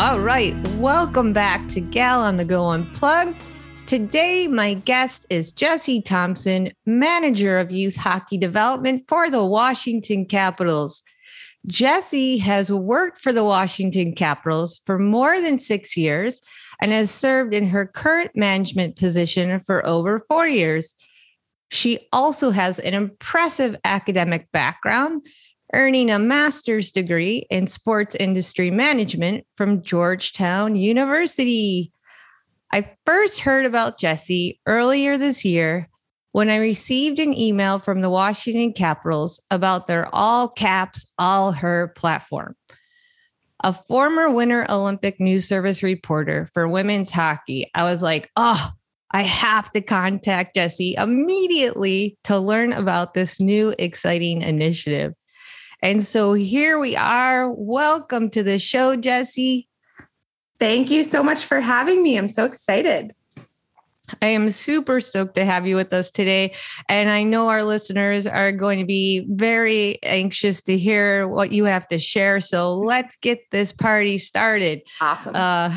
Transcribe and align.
All 0.00 0.18
right, 0.18 0.56
welcome 0.78 1.34
back 1.34 1.68
to 1.68 1.80
Gal 1.82 2.22
on 2.22 2.36
the 2.36 2.44
Go 2.44 2.64
Unplugged. 2.70 3.38
Today, 3.86 4.48
my 4.48 4.72
guest 4.72 5.26
is 5.28 5.52
Jessie 5.52 6.00
Thompson, 6.00 6.72
manager 6.86 7.58
of 7.58 7.70
youth 7.70 7.96
hockey 7.96 8.38
development 8.38 9.04
for 9.08 9.28
the 9.28 9.44
Washington 9.44 10.24
Capitals. 10.24 11.02
Jessie 11.66 12.38
has 12.38 12.72
worked 12.72 13.20
for 13.20 13.34
the 13.34 13.44
Washington 13.44 14.14
Capitals 14.14 14.80
for 14.86 14.98
more 14.98 15.38
than 15.38 15.58
six 15.58 15.98
years 15.98 16.40
and 16.80 16.92
has 16.92 17.10
served 17.10 17.52
in 17.52 17.68
her 17.68 17.84
current 17.84 18.30
management 18.34 18.96
position 18.96 19.60
for 19.60 19.86
over 19.86 20.18
four 20.18 20.48
years. 20.48 20.94
She 21.72 22.08
also 22.10 22.52
has 22.52 22.78
an 22.78 22.94
impressive 22.94 23.76
academic 23.84 24.50
background, 24.50 25.26
earning 25.72 26.10
a 26.10 26.18
master's 26.18 26.90
degree 26.90 27.46
in 27.50 27.66
sports 27.66 28.14
industry 28.16 28.70
management 28.70 29.44
from 29.56 29.82
Georgetown 29.82 30.76
University. 30.76 31.92
I 32.72 32.90
first 33.06 33.40
heard 33.40 33.66
about 33.66 33.98
Jessie 33.98 34.60
earlier 34.66 35.18
this 35.18 35.44
year 35.44 35.88
when 36.32 36.48
I 36.48 36.56
received 36.56 37.18
an 37.18 37.36
email 37.36 37.78
from 37.78 38.00
the 38.00 38.10
Washington 38.10 38.72
Capitals 38.72 39.40
about 39.50 39.86
their 39.86 40.12
all 40.14 40.48
caps, 40.48 41.12
all 41.18 41.52
her 41.52 41.92
platform. 41.96 42.54
A 43.62 43.72
former 43.72 44.30
Winter 44.30 44.64
Olympic 44.70 45.20
News 45.20 45.46
Service 45.46 45.82
reporter 45.82 46.48
for 46.54 46.66
women's 46.66 47.10
hockey, 47.10 47.70
I 47.74 47.84
was 47.84 48.02
like, 48.02 48.30
oh, 48.36 48.70
I 49.10 49.22
have 49.22 49.70
to 49.72 49.80
contact 49.80 50.54
Jessie 50.54 50.94
immediately 50.96 52.16
to 52.24 52.38
learn 52.38 52.72
about 52.72 53.12
this 53.12 53.40
new 53.40 53.74
exciting 53.78 54.42
initiative. 54.42 55.12
And 55.82 56.02
so 56.02 56.34
here 56.34 56.78
we 56.78 56.96
are. 56.96 57.50
Welcome 57.50 58.30
to 58.30 58.42
the 58.42 58.58
show, 58.58 58.96
Jessie. 58.96 59.68
Thank 60.58 60.90
you 60.90 61.02
so 61.02 61.22
much 61.22 61.44
for 61.44 61.60
having 61.60 62.02
me. 62.02 62.18
I'm 62.18 62.28
so 62.28 62.44
excited. 62.44 63.14
I 64.20 64.26
am 64.26 64.50
super 64.50 65.00
stoked 65.00 65.34
to 65.34 65.44
have 65.44 65.66
you 65.66 65.76
with 65.76 65.92
us 65.92 66.10
today. 66.10 66.54
And 66.88 67.08
I 67.08 67.22
know 67.22 67.48
our 67.48 67.62
listeners 67.62 68.26
are 68.26 68.52
going 68.52 68.78
to 68.78 68.84
be 68.84 69.26
very 69.30 70.02
anxious 70.02 70.62
to 70.62 70.76
hear 70.76 71.28
what 71.28 71.52
you 71.52 71.64
have 71.64 71.88
to 71.88 71.98
share. 71.98 72.40
So 72.40 72.74
let's 72.74 73.16
get 73.16 73.40
this 73.50 73.72
party 73.72 74.18
started. 74.18 74.82
Awesome. 75.00 75.34
Uh, 75.34 75.74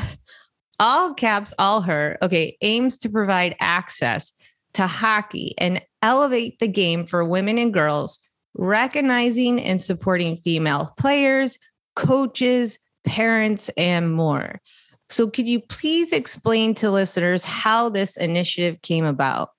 all 0.80 1.14
caps, 1.14 1.54
all 1.60 1.82
her, 1.82 2.18
okay, 2.22 2.58
aims 2.62 2.98
to 3.00 3.10
provide 3.10 3.56
access 3.60 4.34
to 4.74 4.88
hockey 4.88 5.54
and 5.58 5.82
elevate 6.02 6.60
the 6.60 6.68
game 6.68 7.06
for 7.06 7.24
women 7.24 7.58
and 7.58 7.74
girls, 7.74 8.20
recognizing 8.56 9.62
and 9.62 9.82
supporting 9.82 10.38
female 10.38 10.94
players, 10.98 11.58
coaches, 11.96 12.80
parents, 13.04 13.70
and 13.78 14.14
more. 14.14 14.62
So, 15.10 15.30
could 15.30 15.48
you 15.48 15.60
please 15.60 16.12
explain 16.14 16.74
to 16.76 16.90
listeners 16.90 17.46
how 17.46 17.90
this 17.90 18.18
initiative 18.18 18.82
came 18.82 19.06
about? 19.06 19.52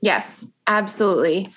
Yes, 0.00 0.46
absolutely. 0.66 1.52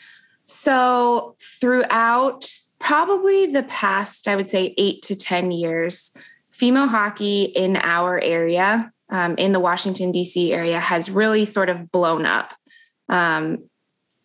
So, 0.45 1.35
throughout 1.59 2.45
probably 2.79 3.47
the 3.47 3.63
past, 3.63 4.27
I 4.27 4.35
would 4.35 4.49
say 4.49 4.73
eight 4.77 5.01
to 5.03 5.15
10 5.15 5.51
years, 5.51 6.15
female 6.49 6.87
hockey 6.87 7.43
in 7.43 7.77
our 7.77 8.19
area, 8.19 8.91
um, 9.09 9.35
in 9.35 9.51
the 9.51 9.59
Washington, 9.59 10.11
D.C. 10.11 10.51
area, 10.51 10.79
has 10.79 11.09
really 11.09 11.45
sort 11.45 11.69
of 11.69 11.91
blown 11.91 12.25
up. 12.25 12.53
Um, 13.09 13.69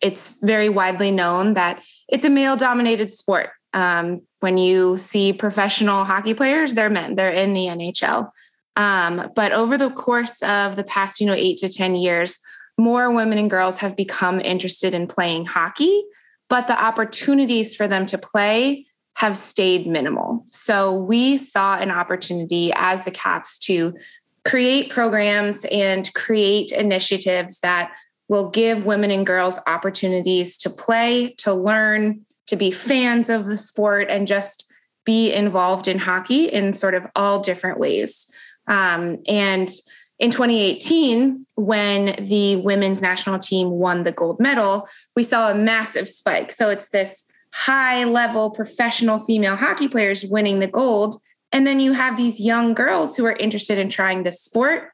it's 0.01 0.39
very 0.41 0.69
widely 0.69 1.11
known 1.11 1.53
that 1.53 1.83
it's 2.09 2.25
a 2.25 2.29
male 2.29 2.57
dominated 2.57 3.11
sport. 3.11 3.49
Um, 3.73 4.21
when 4.39 4.57
you 4.57 4.97
see 4.97 5.31
professional 5.31 6.03
hockey 6.03 6.33
players, 6.33 6.73
they're 6.73 6.89
men, 6.89 7.15
they're 7.15 7.31
in 7.31 7.53
the 7.53 7.65
NHL. 7.65 8.29
Um, 8.75 9.31
but 9.35 9.51
over 9.51 9.77
the 9.77 9.91
course 9.91 10.41
of 10.41 10.75
the 10.75 10.83
past, 10.83 11.19
you 11.19 11.27
know, 11.27 11.33
eight 11.33 11.57
to 11.59 11.69
10 11.69 11.95
years, 11.95 12.39
more 12.77 13.11
women 13.11 13.37
and 13.37 13.49
girls 13.49 13.77
have 13.79 13.95
become 13.95 14.39
interested 14.39 14.93
in 14.93 15.05
playing 15.05 15.45
hockey, 15.45 16.03
but 16.47 16.67
the 16.67 16.81
opportunities 16.81 17.75
for 17.75 17.87
them 17.87 18.05
to 18.07 18.17
play 18.17 18.85
have 19.17 19.35
stayed 19.35 19.85
minimal. 19.85 20.45
So 20.47 20.93
we 20.93 21.35
saw 21.35 21.77
an 21.77 21.91
opportunity 21.91 22.71
as 22.75 23.03
the 23.03 23.11
CAPS 23.11 23.59
to 23.59 23.93
create 24.45 24.89
programs 24.89 25.65
and 25.65 26.11
create 26.13 26.71
initiatives 26.71 27.59
that 27.59 27.91
will 28.29 28.49
give 28.49 28.85
women 28.85 29.11
and 29.11 29.25
girls 29.25 29.59
opportunities 29.67 30.57
to 30.59 30.69
play, 30.69 31.33
to 31.39 31.53
learn, 31.53 32.21
to 32.47 32.55
be 32.55 32.71
fans 32.71 33.27
of 33.27 33.45
the 33.45 33.57
sport, 33.57 34.07
and 34.09 34.27
just 34.27 34.71
be 35.03 35.33
involved 35.33 35.87
in 35.87 35.97
hockey 35.97 36.45
in 36.45 36.73
sort 36.73 36.93
of 36.93 37.05
all 37.15 37.39
different 37.39 37.79
ways. 37.79 38.31
Um, 38.67 39.17
and 39.27 39.69
in 40.19 40.31
2018, 40.31 41.45
when 41.55 42.15
the 42.23 42.57
women's 42.57 43.01
national 43.01 43.39
team 43.39 43.71
won 43.71 44.03
the 44.03 44.11
gold 44.11 44.39
medal, 44.39 44.87
we 45.15 45.23
saw 45.23 45.49
a 45.49 45.55
massive 45.55 46.07
spike. 46.07 46.51
So 46.51 46.69
it's 46.69 46.89
this 46.89 47.25
high 47.53 48.03
level 48.03 48.51
professional 48.51 49.17
female 49.19 49.55
hockey 49.55 49.87
players 49.87 50.23
winning 50.23 50.59
the 50.59 50.67
gold. 50.67 51.19
And 51.51 51.65
then 51.65 51.79
you 51.79 51.93
have 51.93 52.15
these 52.15 52.39
young 52.39 52.75
girls 52.75 53.15
who 53.15 53.25
are 53.25 53.33
interested 53.33 53.79
in 53.79 53.89
trying 53.89 54.21
this 54.21 54.41
sport 54.41 54.91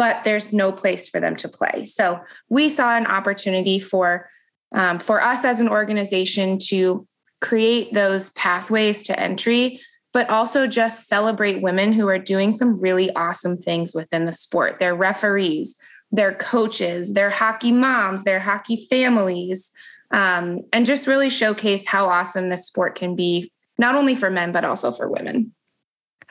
but 0.00 0.24
there's 0.24 0.50
no 0.50 0.72
place 0.72 1.10
for 1.10 1.20
them 1.20 1.36
to 1.36 1.46
play. 1.46 1.84
So 1.84 2.18
we 2.48 2.70
saw 2.70 2.96
an 2.96 3.06
opportunity 3.06 3.78
for 3.78 4.30
um, 4.72 4.98
for 4.98 5.20
us 5.20 5.44
as 5.44 5.60
an 5.60 5.68
organization 5.68 6.58
to 6.68 7.06
create 7.42 7.92
those 7.92 8.30
pathways 8.30 9.02
to 9.04 9.20
entry, 9.20 9.78
but 10.14 10.30
also 10.30 10.66
just 10.66 11.06
celebrate 11.06 11.60
women 11.60 11.92
who 11.92 12.08
are 12.08 12.18
doing 12.18 12.50
some 12.50 12.80
really 12.80 13.14
awesome 13.14 13.58
things 13.58 13.92
within 13.94 14.24
the 14.24 14.32
sport. 14.32 14.78
They're 14.80 14.94
referees, 14.94 15.78
they're 16.10 16.32
coaches, 16.32 17.12
they're 17.12 17.28
hockey 17.28 17.70
moms, 17.70 18.24
they're 18.24 18.40
hockey 18.40 18.86
families, 18.88 19.70
um, 20.12 20.60
and 20.72 20.86
just 20.86 21.06
really 21.06 21.28
showcase 21.28 21.86
how 21.86 22.08
awesome 22.08 22.48
this 22.48 22.66
sport 22.66 22.94
can 22.94 23.16
be, 23.16 23.52
not 23.76 23.96
only 23.96 24.14
for 24.14 24.30
men, 24.30 24.50
but 24.50 24.64
also 24.64 24.92
for 24.92 25.10
women. 25.10 25.52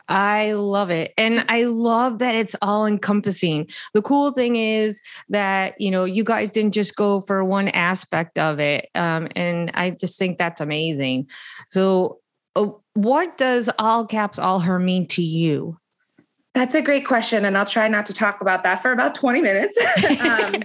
I 0.10 0.54
love 0.54 0.90
it. 0.90 1.14
And 1.18 1.46
I 1.48 1.66
love 1.66 2.20
that 2.20 2.34
it's 2.34 2.56
all 2.62 2.88
encompassing. 2.88 3.70
The 3.94 4.02
cool 4.02 4.32
thing 4.32 4.56
is 4.56 5.02
that, 5.30 5.80
you 5.80 5.92
know, 5.92 6.04
you 6.04 6.24
guys 6.24 6.52
didn't 6.52 6.74
just 6.74 6.96
go 6.96 7.22
for 7.22 7.46
one 7.46 7.68
aspect 7.70 8.40
of 8.40 8.60
it. 8.60 8.90
Um, 8.96 9.28
and 9.36 9.72
I 9.76 9.92
just 9.92 10.18
think 10.18 10.38
that's 10.38 10.62
amazing. 10.62 11.30
So, 11.70 12.20
uh, 12.56 12.70
what 12.96 13.38
does 13.38 13.70
all 13.78 14.06
caps, 14.08 14.40
all 14.40 14.60
her 14.60 14.80
mean 14.80 15.06
to 15.08 15.22
you? 15.22 15.78
That's 16.56 16.74
a 16.74 16.82
great 16.82 17.06
question. 17.06 17.46
And 17.46 17.58
I'll 17.58 17.66
try 17.66 17.88
not 17.88 18.06
to 18.08 18.14
talk 18.14 18.42
about 18.42 18.64
that 18.64 18.82
for 18.82 18.92
about 18.92 19.16
20 19.16 19.42
minutes. 19.42 19.78
um, 20.22 20.56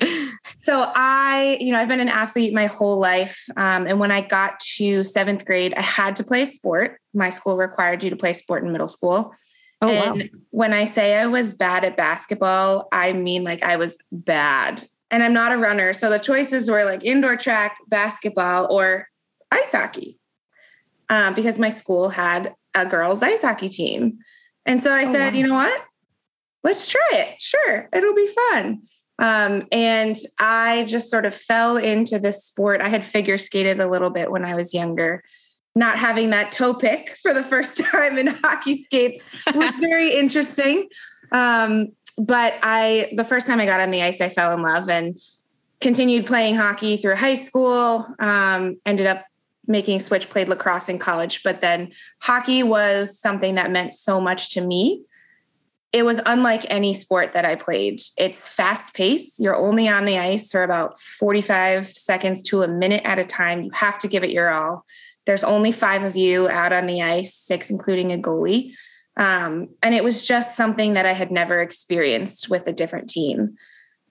so, 0.56 0.90
I, 0.94 1.58
you 1.60 1.72
know, 1.72 1.78
I've 1.78 1.88
been 1.88 2.00
an 2.00 2.08
athlete 2.08 2.54
my 2.54 2.66
whole 2.66 2.98
life. 2.98 3.44
Um, 3.56 3.86
and 3.86 4.00
when 4.00 4.10
I 4.10 4.22
got 4.22 4.58
to 4.76 5.04
seventh 5.04 5.44
grade, 5.44 5.74
I 5.76 5.82
had 5.82 6.16
to 6.16 6.24
play 6.24 6.42
a 6.42 6.46
sport. 6.46 7.00
My 7.12 7.30
school 7.30 7.56
required 7.56 8.02
you 8.02 8.10
to 8.10 8.16
play 8.16 8.32
sport 8.32 8.64
in 8.64 8.72
middle 8.72 8.88
school. 8.88 9.34
Oh, 9.82 9.88
and 9.88 10.22
wow. 10.22 10.28
when 10.50 10.72
I 10.72 10.86
say 10.86 11.16
I 11.16 11.26
was 11.26 11.52
bad 11.52 11.84
at 11.84 11.96
basketball, 11.96 12.88
I 12.90 13.12
mean 13.12 13.44
like 13.44 13.62
I 13.62 13.76
was 13.76 13.98
bad. 14.10 14.88
And 15.10 15.22
I'm 15.22 15.34
not 15.34 15.52
a 15.52 15.58
runner. 15.58 15.92
So 15.92 16.08
the 16.08 16.18
choices 16.18 16.70
were 16.70 16.84
like 16.84 17.04
indoor 17.04 17.36
track, 17.36 17.76
basketball, 17.88 18.66
or 18.70 19.08
ice 19.52 19.72
hockey. 19.72 20.18
Um, 21.10 21.34
because 21.34 21.58
my 21.58 21.68
school 21.68 22.08
had 22.08 22.54
a 22.74 22.86
girls' 22.86 23.22
ice 23.22 23.42
hockey 23.42 23.68
team. 23.68 24.18
And 24.66 24.80
so 24.80 24.92
I 24.92 25.04
oh, 25.04 25.12
said, 25.12 25.32
wow. 25.32 25.38
you 25.38 25.46
know 25.46 25.54
what? 25.54 25.82
Let's 26.62 26.88
try 26.88 27.08
it. 27.12 27.40
Sure, 27.40 27.88
it'll 27.92 28.14
be 28.14 28.28
fun. 28.50 28.82
Um, 29.18 29.66
and 29.70 30.16
I 30.40 30.84
just 30.84 31.10
sort 31.10 31.24
of 31.26 31.34
fell 31.34 31.76
into 31.76 32.18
this 32.18 32.44
sport. 32.44 32.80
I 32.80 32.88
had 32.88 33.04
figure 33.04 33.38
skated 33.38 33.80
a 33.80 33.86
little 33.86 34.10
bit 34.10 34.30
when 34.30 34.44
I 34.44 34.54
was 34.54 34.74
younger. 34.74 35.22
Not 35.76 35.98
having 35.98 36.30
that 36.30 36.52
toe 36.52 36.74
pick 36.74 37.16
for 37.22 37.34
the 37.34 37.42
first 37.42 37.76
time 37.92 38.18
in 38.18 38.28
hockey 38.28 38.76
skates 38.76 39.24
was 39.54 39.72
very 39.80 40.14
interesting. 40.14 40.88
Um, 41.32 41.88
but 42.16 42.54
I, 42.62 43.12
the 43.16 43.24
first 43.24 43.46
time 43.46 43.60
I 43.60 43.66
got 43.66 43.80
on 43.80 43.90
the 43.90 44.02
ice, 44.02 44.20
I 44.20 44.28
fell 44.28 44.52
in 44.52 44.62
love 44.62 44.88
and 44.88 45.16
continued 45.80 46.26
playing 46.26 46.54
hockey 46.54 46.96
through 46.96 47.16
high 47.16 47.34
school. 47.34 48.06
Um, 48.18 48.80
ended 48.86 49.06
up 49.06 49.24
making 49.66 49.98
switch, 49.98 50.28
played 50.28 50.48
lacrosse 50.48 50.88
in 50.88 50.98
college, 50.98 51.42
but 51.42 51.60
then 51.60 51.92
hockey 52.22 52.62
was 52.62 53.18
something 53.18 53.54
that 53.54 53.70
meant 53.70 53.94
so 53.94 54.20
much 54.20 54.50
to 54.50 54.60
me. 54.60 55.02
It 55.92 56.04
was 56.04 56.20
unlike 56.26 56.66
any 56.70 56.92
sport 56.92 57.34
that 57.34 57.44
I 57.44 57.54
played. 57.54 58.00
It's 58.18 58.52
fast 58.52 58.94
paced. 58.94 59.38
You're 59.38 59.56
only 59.56 59.88
on 59.88 60.06
the 60.06 60.18
ice 60.18 60.50
for 60.50 60.64
about 60.64 60.98
45 61.00 61.86
seconds 61.86 62.42
to 62.44 62.62
a 62.62 62.68
minute 62.68 63.02
at 63.04 63.20
a 63.20 63.24
time. 63.24 63.62
You 63.62 63.70
have 63.74 63.98
to 64.00 64.08
give 64.08 64.24
it 64.24 64.30
your 64.30 64.50
all. 64.50 64.84
There's 65.24 65.44
only 65.44 65.70
five 65.72 66.02
of 66.02 66.16
you 66.16 66.48
out 66.48 66.72
on 66.72 66.86
the 66.86 67.00
ice, 67.02 67.34
six, 67.34 67.70
including 67.70 68.12
a 68.12 68.18
goalie. 68.18 68.74
Um, 69.16 69.68
and 69.82 69.94
it 69.94 70.02
was 70.02 70.26
just 70.26 70.56
something 70.56 70.94
that 70.94 71.06
I 71.06 71.12
had 71.12 71.30
never 71.30 71.60
experienced 71.60 72.50
with 72.50 72.66
a 72.66 72.72
different 72.72 73.08
team. 73.08 73.54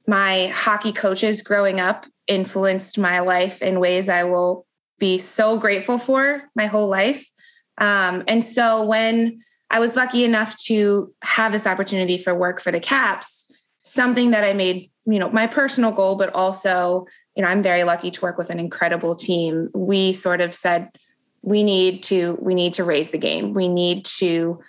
My 0.07 0.47
hockey 0.47 0.93
coaches 0.93 1.41
growing 1.41 1.79
up 1.79 2.05
influenced 2.27 2.97
my 2.97 3.19
life 3.19 3.61
in 3.61 3.79
ways 3.79 4.09
I 4.09 4.23
will 4.23 4.65
be 5.03 5.17
so 5.17 5.57
grateful 5.57 5.97
for 5.97 6.49
my 6.55 6.65
whole 6.65 6.87
life. 6.87 7.29
Um, 7.77 8.23
and 8.25 8.41
so 8.41 8.83
when 8.83 9.41
I 9.69 9.79
was 9.79 9.97
lucky 9.97 10.23
enough 10.23 10.57
to 10.67 11.13
have 11.23 11.51
this 11.51 11.67
opportunity 11.67 12.17
for 12.17 12.33
work 12.33 12.61
for 12.61 12.71
the 12.71 12.79
Caps, 12.79 13.51
something 13.79 14.31
that 14.31 14.45
I 14.45 14.53
made, 14.53 14.89
you 15.05 15.19
know, 15.19 15.29
my 15.29 15.45
personal 15.45 15.91
goal, 15.91 16.15
but 16.15 16.33
also, 16.33 17.05
you 17.35 17.43
know, 17.43 17.49
I'm 17.49 17.61
very 17.61 17.83
lucky 17.83 18.11
to 18.11 18.21
work 18.21 18.37
with 18.37 18.49
an 18.49 18.61
incredible 18.61 19.13
team. 19.13 19.69
We 19.75 20.13
sort 20.13 20.39
of 20.39 20.53
said, 20.53 20.89
we 21.41 21.65
need 21.65 22.03
to 22.03 22.37
we 22.39 22.53
need 22.53 22.71
to 22.73 22.85
raise 22.85 23.11
the 23.11 23.17
game. 23.17 23.53
We 23.53 23.67
need 23.67 24.05
to 24.19 24.61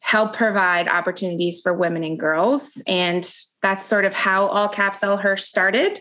help 0.00 0.32
provide 0.32 0.88
opportunities 0.88 1.60
for 1.60 1.72
women 1.72 2.02
and 2.02 2.18
girls. 2.18 2.82
And 2.88 3.22
that's 3.62 3.84
sort 3.84 4.04
of 4.04 4.14
how 4.14 4.48
All 4.48 4.68
Caps 4.68 5.04
All 5.04 5.18
Her 5.18 5.36
started. 5.36 6.00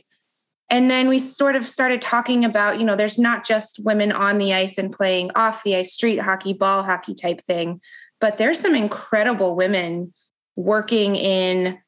And 0.69 0.89
then 0.89 1.09
we 1.09 1.17
sort 1.17 1.55
of 1.55 1.65
started 1.65 2.01
talking 2.01 2.45
about, 2.45 2.79
you 2.79 2.85
know, 2.85 2.95
there's 2.95 3.17
not 3.17 3.45
just 3.45 3.83
women 3.83 4.11
on 4.11 4.37
the 4.37 4.53
ice 4.53 4.77
and 4.77 4.93
playing 4.93 5.31
off 5.35 5.63
the 5.63 5.75
ice, 5.75 5.93
street 5.93 6.21
hockey, 6.21 6.53
ball 6.53 6.83
hockey 6.83 7.15
type 7.15 7.41
thing, 7.41 7.81
but 8.21 8.37
there's 8.37 8.59
some 8.59 8.75
incredible 8.75 9.55
women 9.55 10.13
working 10.55 11.15
in 11.15 11.79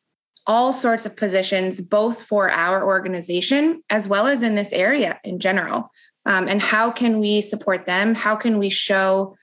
all 0.47 0.73
sorts 0.73 1.05
of 1.05 1.15
positions, 1.15 1.79
both 1.79 2.23
for 2.23 2.49
our 2.49 2.83
organization 2.83 3.83
as 3.89 4.07
well 4.07 4.25
as 4.25 4.41
in 4.41 4.55
this 4.55 4.73
area 4.73 5.19
in 5.23 5.39
general. 5.39 5.89
Um, 6.25 6.47
and 6.47 6.61
how 6.61 6.89
can 6.91 7.19
we 7.19 7.41
support 7.41 7.85
them? 7.85 8.15
How 8.15 8.35
can 8.35 8.57
we 8.57 8.69
show 8.69 9.35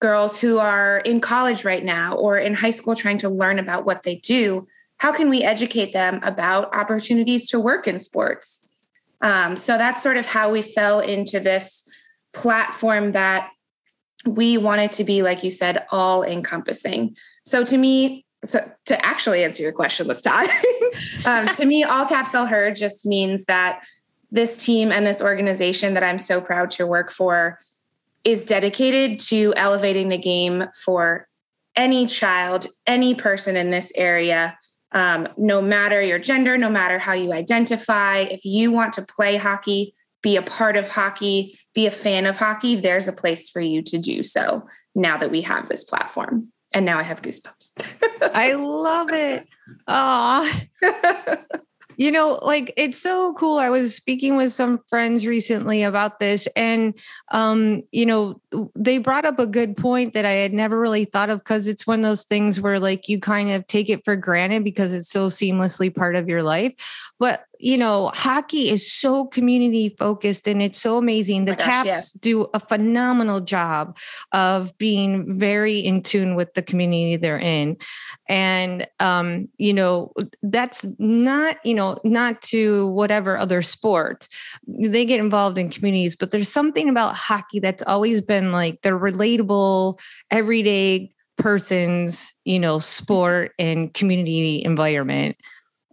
girls 0.00 0.40
who 0.40 0.58
are 0.58 0.98
in 0.98 1.20
college 1.20 1.64
right 1.64 1.84
now 1.84 2.16
or 2.16 2.36
in 2.38 2.54
high 2.54 2.70
school 2.70 2.96
trying 2.96 3.18
to 3.18 3.28
learn 3.28 3.58
about 3.60 3.84
what 3.84 4.02
they 4.02 4.16
do? 4.16 4.66
How 4.96 5.12
can 5.12 5.30
we 5.30 5.42
educate 5.42 5.92
them 5.92 6.20
about 6.22 6.74
opportunities 6.74 7.48
to 7.50 7.60
work 7.60 7.86
in 7.86 8.00
sports? 8.00 8.68
Um, 9.22 9.56
so 9.56 9.78
that's 9.78 10.02
sort 10.02 10.16
of 10.16 10.26
how 10.26 10.50
we 10.50 10.62
fell 10.62 11.00
into 11.00 11.40
this 11.40 11.88
platform 12.32 13.12
that 13.12 13.50
we 14.26 14.58
wanted 14.58 14.90
to 14.92 15.04
be, 15.04 15.22
like 15.22 15.42
you 15.42 15.50
said, 15.50 15.84
all 15.90 16.22
encompassing. 16.22 17.16
So 17.44 17.64
to 17.64 17.76
me, 17.76 18.24
so 18.44 18.68
to 18.86 19.06
actually 19.06 19.44
answer 19.44 19.62
your 19.62 19.72
question 19.72 20.08
this 20.08 20.20
time, 20.20 20.48
um, 21.24 21.46
to 21.54 21.64
me, 21.64 21.84
all 21.84 22.06
caps 22.06 22.34
all 22.34 22.46
her 22.46 22.72
just 22.72 23.06
means 23.06 23.44
that 23.46 23.84
this 24.30 24.62
team 24.62 24.90
and 24.90 25.06
this 25.06 25.20
organization 25.20 25.94
that 25.94 26.02
I'm 26.02 26.18
so 26.18 26.40
proud 26.40 26.70
to 26.72 26.86
work 26.86 27.12
for 27.12 27.58
is 28.24 28.44
dedicated 28.44 29.20
to 29.20 29.52
elevating 29.56 30.08
the 30.08 30.18
game 30.18 30.64
for 30.84 31.28
any 31.76 32.06
child, 32.06 32.66
any 32.86 33.14
person 33.14 33.56
in 33.56 33.70
this 33.70 33.92
area, 33.96 34.56
um, 34.92 35.28
no 35.36 35.60
matter 35.60 36.00
your 36.02 36.18
gender, 36.18 36.56
no 36.56 36.70
matter 36.70 36.98
how 36.98 37.12
you 37.12 37.32
identify. 37.32 38.18
If 38.18 38.44
you 38.44 38.70
want 38.70 38.92
to 38.94 39.02
play 39.02 39.36
hockey, 39.36 39.94
be 40.22 40.36
a 40.36 40.42
part 40.42 40.76
of 40.76 40.88
hockey, 40.88 41.58
be 41.74 41.86
a 41.86 41.90
fan 41.90 42.26
of 42.26 42.36
hockey, 42.36 42.76
there's 42.76 43.08
a 43.08 43.12
place 43.12 43.50
for 43.50 43.60
you 43.60 43.82
to 43.82 43.98
do 43.98 44.22
so 44.22 44.66
now 44.94 45.16
that 45.16 45.30
we 45.30 45.42
have 45.42 45.68
this 45.68 45.84
platform. 45.84 46.48
And 46.74 46.86
now 46.86 46.98
I 46.98 47.02
have 47.02 47.22
goosebumps. 47.22 48.00
I 48.34 48.54
love 48.54 49.08
it. 49.10 49.46
Ah. 49.86 50.62
You 51.96 52.10
know, 52.10 52.38
like 52.42 52.72
it's 52.76 52.98
so 52.98 53.34
cool. 53.34 53.58
I 53.58 53.70
was 53.70 53.94
speaking 53.94 54.36
with 54.36 54.52
some 54.52 54.80
friends 54.88 55.26
recently 55.26 55.82
about 55.82 56.20
this, 56.20 56.46
and 56.56 56.94
um, 57.30 57.82
you 57.92 58.06
know, 58.06 58.40
they 58.74 58.98
brought 58.98 59.24
up 59.24 59.38
a 59.38 59.46
good 59.46 59.76
point 59.76 60.14
that 60.14 60.24
I 60.24 60.32
had 60.32 60.52
never 60.52 60.78
really 60.80 61.04
thought 61.04 61.30
of 61.30 61.40
because 61.40 61.68
it's 61.68 61.86
one 61.86 62.00
of 62.00 62.08
those 62.08 62.24
things 62.24 62.60
where 62.60 62.80
like 62.80 63.08
you 63.08 63.20
kind 63.20 63.50
of 63.50 63.66
take 63.66 63.88
it 63.88 64.04
for 64.04 64.16
granted 64.16 64.64
because 64.64 64.92
it's 64.92 65.10
so 65.10 65.26
seamlessly 65.26 65.94
part 65.94 66.16
of 66.16 66.28
your 66.28 66.42
life. 66.42 66.74
But 67.18 67.44
you 67.62 67.78
know, 67.78 68.10
hockey 68.12 68.70
is 68.70 68.90
so 68.90 69.24
community 69.24 69.94
focused 69.96 70.48
and 70.48 70.60
it's 70.60 70.80
so 70.80 70.98
amazing. 70.98 71.44
The 71.44 71.52
oh 71.52 71.54
gosh, 71.54 71.66
Caps 71.66 72.12
do 72.12 72.48
a 72.52 72.58
phenomenal 72.58 73.40
job 73.40 73.96
of 74.32 74.76
being 74.78 75.32
very 75.32 75.78
in 75.78 76.02
tune 76.02 76.34
with 76.34 76.54
the 76.54 76.62
community 76.62 77.16
they're 77.16 77.38
in. 77.38 77.76
And, 78.28 78.88
um, 78.98 79.48
you 79.58 79.72
know, 79.72 80.12
that's 80.42 80.84
not, 80.98 81.64
you 81.64 81.74
know, 81.74 81.98
not 82.02 82.42
to 82.42 82.88
whatever 82.88 83.38
other 83.38 83.62
sport. 83.62 84.26
They 84.66 85.04
get 85.04 85.20
involved 85.20 85.56
in 85.56 85.70
communities, 85.70 86.16
but 86.16 86.32
there's 86.32 86.48
something 86.48 86.88
about 86.88 87.14
hockey 87.14 87.60
that's 87.60 87.82
always 87.86 88.20
been 88.20 88.50
like 88.50 88.82
the 88.82 88.90
relatable, 88.90 90.00
everyday 90.32 91.12
person's, 91.38 92.32
you 92.44 92.58
know, 92.58 92.80
sport 92.80 93.52
and 93.56 93.94
community 93.94 94.64
environment. 94.64 95.36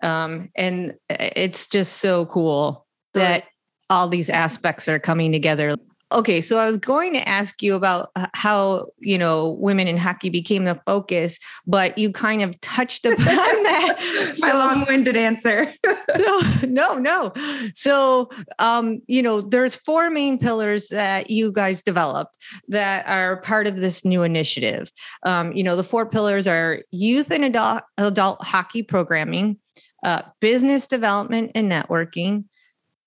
Um, 0.01 0.49
and 0.55 0.95
it's 1.09 1.67
just 1.67 1.97
so 1.97 2.25
cool 2.27 2.85
that 3.13 3.45
all 3.89 4.07
these 4.07 4.29
aspects 4.29 4.87
are 4.87 4.99
coming 4.99 5.31
together. 5.31 5.75
Okay, 6.11 6.41
so 6.41 6.57
I 6.57 6.65
was 6.65 6.77
going 6.77 7.13
to 7.13 7.29
ask 7.29 7.61
you 7.61 7.75
about 7.75 8.09
how, 8.33 8.87
you 8.97 9.15
know, 9.15 9.51
women 9.59 9.87
in 9.87 9.95
hockey 9.95 10.31
became 10.31 10.63
the 10.63 10.81
focus, 10.87 11.37
but 11.67 11.99
you 11.99 12.11
kind 12.11 12.41
of 12.41 12.59
touched 12.61 13.05
upon 13.05 13.17
that. 13.25 14.31
so, 14.33 14.47
My 14.47 14.53
long-winded 14.53 15.15
answer. 15.15 15.71
no, 16.17 16.41
no, 16.67 16.95
no. 16.95 17.33
So, 17.73 18.31
um, 18.57 19.01
you 19.05 19.21
know, 19.21 19.41
there's 19.41 19.75
four 19.75 20.09
main 20.09 20.39
pillars 20.39 20.87
that 20.87 21.29
you 21.29 21.51
guys 21.51 21.83
developed 21.83 22.35
that 22.69 23.05
are 23.05 23.41
part 23.41 23.67
of 23.67 23.77
this 23.77 24.03
new 24.03 24.23
initiative. 24.23 24.91
Um, 25.23 25.51
you 25.51 25.63
know, 25.63 25.75
the 25.75 25.83
four 25.83 26.07
pillars 26.07 26.47
are 26.47 26.81
youth 26.89 27.29
and 27.29 27.45
adult, 27.45 27.83
adult 27.99 28.43
hockey 28.43 28.81
programming, 28.81 29.57
uh, 30.03 30.21
business 30.39 30.87
development 30.87 31.51
and 31.55 31.71
networking, 31.71 32.45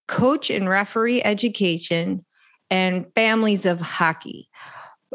coach 0.09 0.51
and 0.51 0.69
referee 0.69 1.23
education, 1.23 2.25
and 2.71 3.07
families 3.15 3.67
of 3.67 3.81
hockey. 3.81 4.49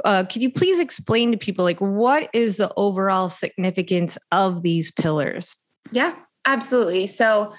Uh, 0.06 0.24
can 0.24 0.42
you 0.42 0.52
please 0.52 0.78
explain 0.78 1.32
to 1.32 1.38
people 1.38 1.66
like 1.66 1.80
what 1.80 2.30
is 2.34 2.58
the 2.58 2.72
overall 2.78 3.30
significance 3.30 4.18
of 4.32 4.62
these 4.62 4.92
pillars? 4.92 5.58
Yeah, 5.92 6.14
absolutely. 6.46 7.08
So, 7.08 7.54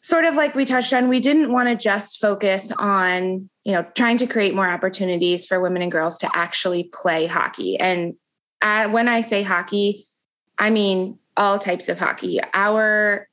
sort 0.00 0.24
of 0.24 0.34
like 0.34 0.56
we 0.56 0.64
touched 0.64 0.92
on, 0.92 1.08
we 1.08 1.20
didn't 1.20 1.52
want 1.52 1.68
to 1.68 1.76
just 1.76 2.20
focus 2.20 2.72
on 2.72 3.48
you 3.64 3.72
know 3.72 3.86
trying 3.94 4.16
to 4.18 4.26
create 4.26 4.54
more 4.54 4.68
opportunities 4.68 5.46
for 5.46 5.60
women 5.60 5.82
and 5.82 5.92
girls 5.92 6.18
to 6.18 6.36
actually 6.36 6.84
play 6.84 7.26
hockey. 7.26 7.78
And 7.78 8.14
uh, 8.60 8.88
when 8.88 9.08
I 9.08 9.20
say 9.20 9.42
hockey, 9.42 10.04
I 10.58 10.70
mean 10.70 11.18
all 11.36 11.58
types 11.58 11.88
of 11.88 11.98
hockey. 11.98 12.40
Our 12.54 13.28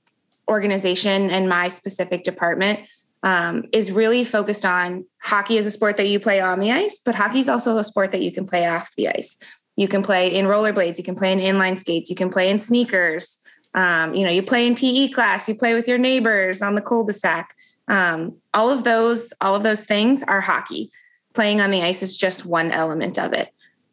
organization 0.49 1.29
and 1.29 1.47
my 1.47 1.67
specific 1.67 2.23
department 2.23 2.79
um, 3.23 3.65
is 3.71 3.91
really 3.91 4.23
focused 4.23 4.65
on 4.65 5.05
hockey 5.21 5.57
as 5.57 5.65
a 5.65 5.71
sport 5.71 5.97
that 5.97 6.07
you 6.07 6.19
play 6.19 6.39
on 6.39 6.59
the 6.59 6.71
ice, 6.71 6.99
but 7.03 7.15
hockey 7.15 7.39
is 7.39 7.49
also 7.49 7.77
a 7.77 7.83
sport 7.83 8.11
that 8.11 8.21
you 8.21 8.31
can 8.31 8.45
play 8.45 8.67
off 8.67 8.91
the 8.95 9.09
ice. 9.09 9.37
You 9.75 9.87
can 9.87 10.01
play 10.01 10.33
in 10.33 10.45
rollerblades, 10.45 10.97
you 10.97 11.03
can 11.03 11.15
play 11.15 11.31
in 11.31 11.39
inline 11.39 11.77
skates, 11.77 12.09
you 12.09 12.15
can 12.15 12.29
play 12.29 12.49
in 12.49 12.57
sneakers. 12.57 13.39
Um, 13.73 14.15
you 14.15 14.23
know, 14.23 14.31
you 14.31 14.41
play 14.41 14.65
in 14.65 14.75
PE 14.75 15.09
class, 15.09 15.47
you 15.47 15.55
play 15.55 15.73
with 15.73 15.87
your 15.87 15.97
neighbors 15.97 16.61
on 16.61 16.75
the 16.75 16.81
cul-de-sac. 16.81 17.55
Um, 17.87 18.37
all 18.53 18.69
of 18.69 18.83
those, 18.83 19.33
all 19.41 19.55
of 19.55 19.63
those 19.63 19.85
things 19.85 20.23
are 20.23 20.41
hockey. 20.41 20.89
Playing 21.33 21.61
on 21.61 21.71
the 21.71 21.83
ice 21.83 22.01
is 22.01 22.17
just 22.17 22.45
one 22.45 22.71
element 22.71 23.19
of 23.19 23.33
it. 23.33 23.49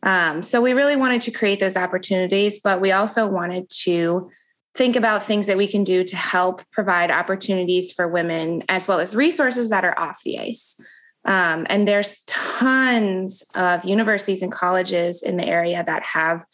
Um, 0.06 0.44
so 0.44 0.62
we 0.62 0.72
really 0.72 0.96
wanted 0.96 1.20
to 1.22 1.32
create 1.32 1.58
those 1.58 1.76
opportunities, 1.76 2.60
but 2.60 2.80
we 2.80 2.92
also 2.92 3.26
wanted 3.26 3.68
to 3.82 4.30
think 4.76 4.94
about 4.94 5.24
things 5.24 5.48
that 5.48 5.56
we 5.56 5.66
can 5.66 5.82
do 5.82 6.04
to 6.04 6.16
help 6.16 6.62
provide 6.70 7.10
opportunities 7.10 7.92
for 7.92 8.06
women 8.06 8.62
as 8.68 8.86
well 8.86 9.00
as 9.00 9.16
resources 9.16 9.68
that 9.70 9.84
are 9.84 9.98
off 9.98 10.20
the 10.24 10.38
ice. 10.38 10.80
Um, 11.24 11.66
and 11.68 11.88
there's 11.88 12.22
tons 12.26 13.42
of 13.56 13.84
universities 13.84 14.42
and 14.42 14.52
colleges 14.52 15.22
in 15.22 15.38
the 15.38 15.46
area 15.46 15.82
that 15.84 16.04
have 16.04 16.44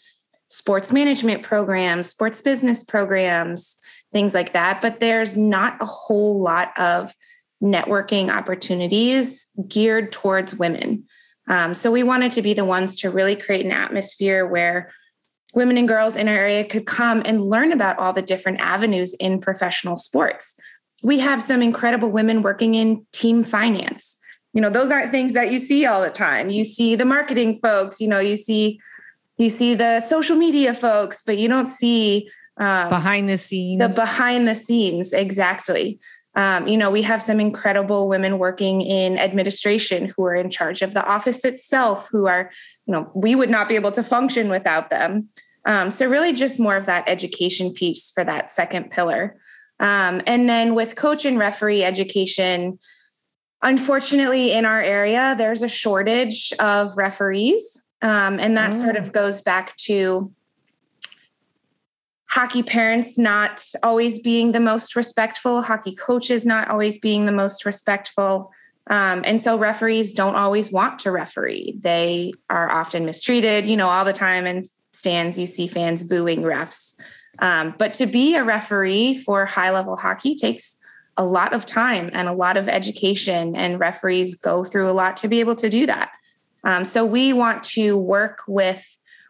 sports 0.47 0.91
management 0.91 1.43
programs, 1.43 2.09
sports 2.09 2.41
business 2.41 2.83
programs, 2.83 3.77
things 4.15 4.33
like 4.33 4.53
that. 4.53 4.81
But 4.81 4.99
there's 4.99 5.37
not 5.37 5.81
a 5.83 5.87
whole 5.87 6.41
lot 6.41 6.73
of 6.79 7.15
networking 7.63 8.31
opportunities 8.31 9.47
geared 9.69 10.11
towards 10.11 10.55
women. 10.55 11.05
Um, 11.53 11.75
so 11.75 11.93
we 11.93 12.03
wanted 12.03 12.33
to 12.33 12.41
be 12.41 12.55
the 12.55 12.65
ones 12.65 12.97
to 12.97 13.11
really 13.11 13.37
create 13.37 13.67
an 13.67 13.73
atmosphere 13.73 14.47
where 14.47 14.91
women 15.53 15.77
and 15.77 15.87
girls 15.87 16.17
in 16.17 16.27
our 16.27 16.35
area 16.35 16.65
could 16.65 16.87
come 16.87 17.21
and 17.27 17.43
learn 17.43 17.73
about 17.73 17.99
all 17.99 18.15
the 18.15 18.23
different 18.23 18.59
avenues 18.59 19.13
in 19.21 19.39
professional 19.39 19.99
sports. 19.99 20.59
We 21.03 21.19
have 21.19 21.43
some 21.43 21.61
incredible 21.61 22.11
women 22.11 22.41
working 22.41 22.75
in 22.75 23.05
team 23.13 23.45
finance. 23.45 24.19
You 24.55 24.63
know, 24.63 24.71
those 24.71 24.91
aren't 24.91 25.11
things 25.11 25.35
that 25.35 25.53
you 25.53 25.59
see 25.59 25.85
all 25.85 26.01
the 26.01 26.09
time. 26.09 26.49
You 26.49 26.65
see 26.65 26.95
the 26.95 27.05
marketing 27.05 27.61
folks, 27.63 28.01
you 28.01 28.09
know, 28.09 28.19
you 28.19 28.39
see 28.39 28.81
you 29.37 29.51
see 29.51 29.75
the 29.75 30.01
social 30.01 30.37
media 30.37 30.73
folks, 30.73 31.23
but 31.23 31.37
you 31.37 31.49
don't 31.49 31.67
see 31.67 32.31
um, 32.57 32.89
behind 32.89 33.29
the 33.29 33.37
scenes. 33.37 33.79
The 33.79 33.89
behind 33.91 34.49
the 34.49 34.55
scenes, 34.55 35.13
exactly. 35.13 35.99
Um, 36.35 36.67
you 36.67 36.79
know, 36.79 36.91
we 36.91 37.03
have 37.03 37.21
some 37.21 37.41
incredible 37.41 38.09
women 38.09 38.39
working 38.39 38.81
in 38.81 39.19
administration 39.19 40.07
who 40.17 40.25
are 40.25 40.35
in 40.35 40.49
charge 40.49 40.81
of 40.81 40.95
the 40.95 41.07
office 41.07 41.45
itself, 41.45 42.09
who 42.11 42.27
are, 42.27 42.51
you 42.87 42.93
know, 42.93 43.11
we 43.15 43.35
would 43.35 43.51
not 43.51 43.69
be 43.69 43.75
able 43.75 43.93
to 43.93 44.03
function 44.03 44.49
without 44.49 44.89
them. 44.89 45.29
Um, 45.65 45.91
so, 45.91 46.07
really, 46.07 46.33
just 46.33 46.59
more 46.59 46.77
of 46.77 46.87
that 46.87 47.05
education 47.07 47.73
piece 47.73 48.11
for 48.11 48.25
that 48.25 48.51
second 48.51 48.91
pillar. 48.91 49.37
Um, 49.79 50.23
and 50.27 50.49
then 50.49 50.75
with 50.75 50.97
coach 50.97 51.25
and 51.25 51.39
referee 51.39 51.85
education, 51.85 52.79
unfortunately, 53.63 54.53
in 54.53 54.65
our 54.65 54.81
area, 54.81 55.35
there's 55.37 55.63
a 55.63 55.69
shortage 55.69 56.53
of 56.59 56.97
referees. 56.97 57.85
Um, 58.01 58.41
and 58.41 58.57
that 58.57 58.73
oh. 58.73 58.75
sort 58.75 58.97
of 58.97 59.13
goes 59.13 59.43
back 59.43 59.77
to 59.77 60.33
hockey 62.33 62.63
parents 62.63 63.19
not 63.19 63.63
always 63.83 64.19
being 64.23 64.53
the 64.53 64.61
most 64.61 64.97
respectful, 64.97 65.61
hockey 65.61 65.95
coaches 65.95 66.47
not 66.47 66.69
always 66.69 66.99
being 66.99 67.27
the 67.27 67.33
most 67.33 67.67
respectful. 67.67 68.51
Um, 68.87 69.21
and 69.27 69.39
so 69.39 69.59
referees 69.59 70.15
don't 70.15 70.35
always 70.35 70.73
want 70.73 70.99
to 71.01 71.11
referee. 71.11 71.77
They 71.79 72.33
are 72.49 72.71
often 72.71 73.05
mistreated, 73.05 73.67
you 73.67 73.77
know, 73.77 73.87
all 73.87 74.07
the 74.07 74.15
time. 74.15 74.47
And 74.47 74.65
stands, 74.93 75.39
you 75.39 75.47
see 75.47 75.67
fans 75.67 76.03
booing 76.03 76.41
refs. 76.41 76.95
Um, 77.41 77.75
but 77.77 77.93
to 77.95 78.07
be 78.07 78.35
a 78.35 78.45
referee 78.45 79.19
for 79.19 79.45
high 79.45 79.71
level 79.71 79.97
hockey 79.97 80.35
takes 80.35 80.79
a 81.19 81.27
lot 81.27 81.53
of 81.53 81.67
time 81.67 82.09
and 82.15 82.29
a 82.29 82.33
lot 82.33 82.57
of 82.57 82.67
education, 82.67 83.55
and 83.55 83.79
referees 83.79 84.35
go 84.37 84.65
through 84.65 84.89
a 84.89 84.93
lot 84.93 85.19
to 85.19 85.29
be 85.29 85.41
able 85.41 85.57
to 85.57 85.69
do 85.69 85.85
that. 85.85 86.11
Um, 86.65 86.87
so 86.87 87.05
we 87.05 87.35
want 87.35 87.63
to 87.65 87.99
work 87.99 88.41
with 88.49 88.83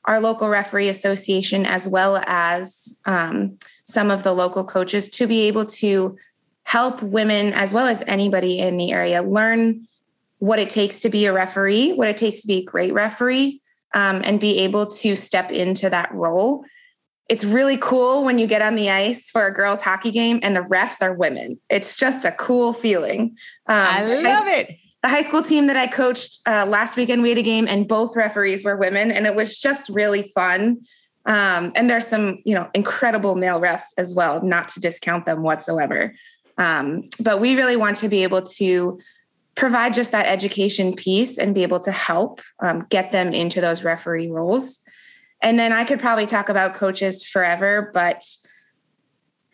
our 0.05 0.21
local 0.21 0.49
referee 0.49 0.89
association 0.89 1.65
as 1.65 1.87
well 1.87 2.23
as 2.27 2.99
um, 3.05 3.59
some 3.85 4.11
of 4.11 4.23
the 4.23 4.33
local 4.33 4.65
coaches 4.65 5.11
to 5.11 5.27
be 5.27 5.43
able 5.43 5.65
to 5.65 6.17
help 6.65 7.03
women 7.03 7.53
as 7.53 7.75
well 7.75 7.87
as 7.87 8.03
anybody 8.07 8.59
in 8.59 8.77
the 8.77 8.93
area 8.93 9.23
learn 9.23 9.87
what 10.39 10.59
it 10.59 10.71
takes 10.71 11.01
to 11.01 11.09
be 11.09 11.27
a 11.27 11.33
referee, 11.33 11.93
what 11.93 12.09
it 12.09 12.17
takes 12.17 12.41
to 12.41 12.47
be 12.49 12.59
a 12.59 12.65
great 12.65 12.93
referee, 12.93 13.61
um, 13.95 14.23
and 14.25 14.41
be 14.41 14.59
able 14.61 14.87
to 14.87 15.15
step 15.15 15.51
into 15.53 15.89
that 15.89 16.13
role. 16.13 16.65
It's 17.29 17.45
really 17.45 17.79
cool 17.79 18.25
when 18.25 18.39
you 18.39 18.47
get 18.47 18.61
on 18.61 18.75
the 18.75 18.91
ice 18.91 19.31
for 19.31 19.47
a 19.47 19.55
girls' 19.55 19.81
hockey 19.81 20.11
game 20.11 20.41
and 20.43 20.57
the 20.57 20.63
refs 20.63 21.01
are 21.01 21.15
women. 21.15 21.59
It's 21.71 21.97
just 21.97 22.25
a 22.25 22.33
cool 22.33 22.73
feeling. 22.73 23.37
Um, 23.67 23.77
I 23.77 24.05
love 24.05 24.47
I, 24.47 24.53
it 24.53 24.79
the 25.03 25.09
high 25.09 25.23
school 25.23 25.43
team 25.43 25.67
that 25.67 25.77
I 25.77 25.89
coached 25.89 26.39
uh, 26.47 26.65
last 26.67 26.97
weekend, 26.97 27.23
we 27.23 27.31
had 27.31 27.39
a 27.39 27.43
game 27.43 27.67
and 27.69 27.89
both 27.89 28.15
referees 28.15 28.65
were 28.65 28.77
women, 28.77 29.11
and 29.11 29.27
it 29.27 29.35
was 29.35 29.59
just 29.59 29.89
really 29.89 30.31
fun. 30.35 30.81
Um, 31.27 31.73
and 31.75 31.91
there's 31.91 32.07
some, 32.07 32.39
you 32.45 32.55
know, 32.55 32.69
incredible 32.75 33.35
male 33.35 33.61
refs 33.61 33.93
as 33.99 34.15
well, 34.15 34.43
not 34.43 34.69
to 34.69 34.81
discount 34.81 35.27
them 35.27 35.43
whatsoever. 35.43 36.15
Um, 36.59 37.09
but 37.23 37.41
we 37.41 37.57
really 37.57 37.77
want 37.77 37.97
to 37.99 38.09
be 38.09 38.23
able 38.23 38.43
to 38.43 38.99
provide 39.55 39.95
just 39.95 40.13
that 40.13 40.27
education 40.27 40.95
piece 40.95 41.39
and 41.39 41.55
be 41.55 41.63
able 41.63 41.81
to 41.81 41.93
help 41.93 42.41
um, 42.61 42.87
get 42.89 43.13
them 43.13 43.33
into 43.33 43.61
those 43.61 43.85
referee 43.85 44.31
roles. 44.31 44.81
And 45.41 45.59
then 45.59 45.73
I 45.73 45.85
could 45.85 45.99
probably 46.01 46.27
talk 46.27 46.49
about 46.49 46.75
coaches 46.75 47.25
forever, 47.25 47.91
but 47.93 48.25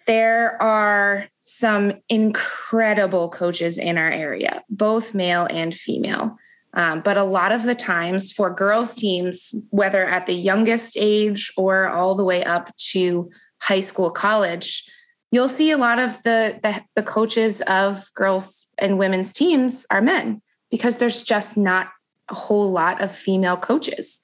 there 0.06 0.60
are 0.62 1.26
some 1.48 1.92
incredible 2.08 3.28
coaches 3.28 3.78
in 3.78 3.96
our 3.98 4.10
area, 4.10 4.62
both 4.68 5.14
male 5.14 5.46
and 5.50 5.74
female. 5.74 6.36
Um, 6.74 7.00
but 7.00 7.16
a 7.16 7.24
lot 7.24 7.52
of 7.52 7.62
the 7.62 7.74
times 7.74 8.32
for 8.32 8.54
girls' 8.54 8.94
teams, 8.94 9.54
whether 9.70 10.04
at 10.04 10.26
the 10.26 10.34
youngest 10.34 10.96
age 10.98 11.50
or 11.56 11.88
all 11.88 12.14
the 12.14 12.24
way 12.24 12.44
up 12.44 12.76
to 12.92 13.30
high 13.60 13.80
school, 13.80 14.10
college, 14.10 14.84
you'll 15.32 15.48
see 15.48 15.70
a 15.70 15.78
lot 15.78 15.98
of 15.98 16.22
the, 16.22 16.58
the, 16.62 16.82
the 16.94 17.02
coaches 17.02 17.62
of 17.62 18.12
girls 18.14 18.70
and 18.78 18.98
women's 18.98 19.32
teams 19.32 19.86
are 19.90 20.02
men 20.02 20.42
because 20.70 20.98
there's 20.98 21.22
just 21.22 21.56
not 21.56 21.88
a 22.28 22.34
whole 22.34 22.70
lot 22.70 23.00
of 23.00 23.10
female 23.10 23.56
coaches. 23.56 24.20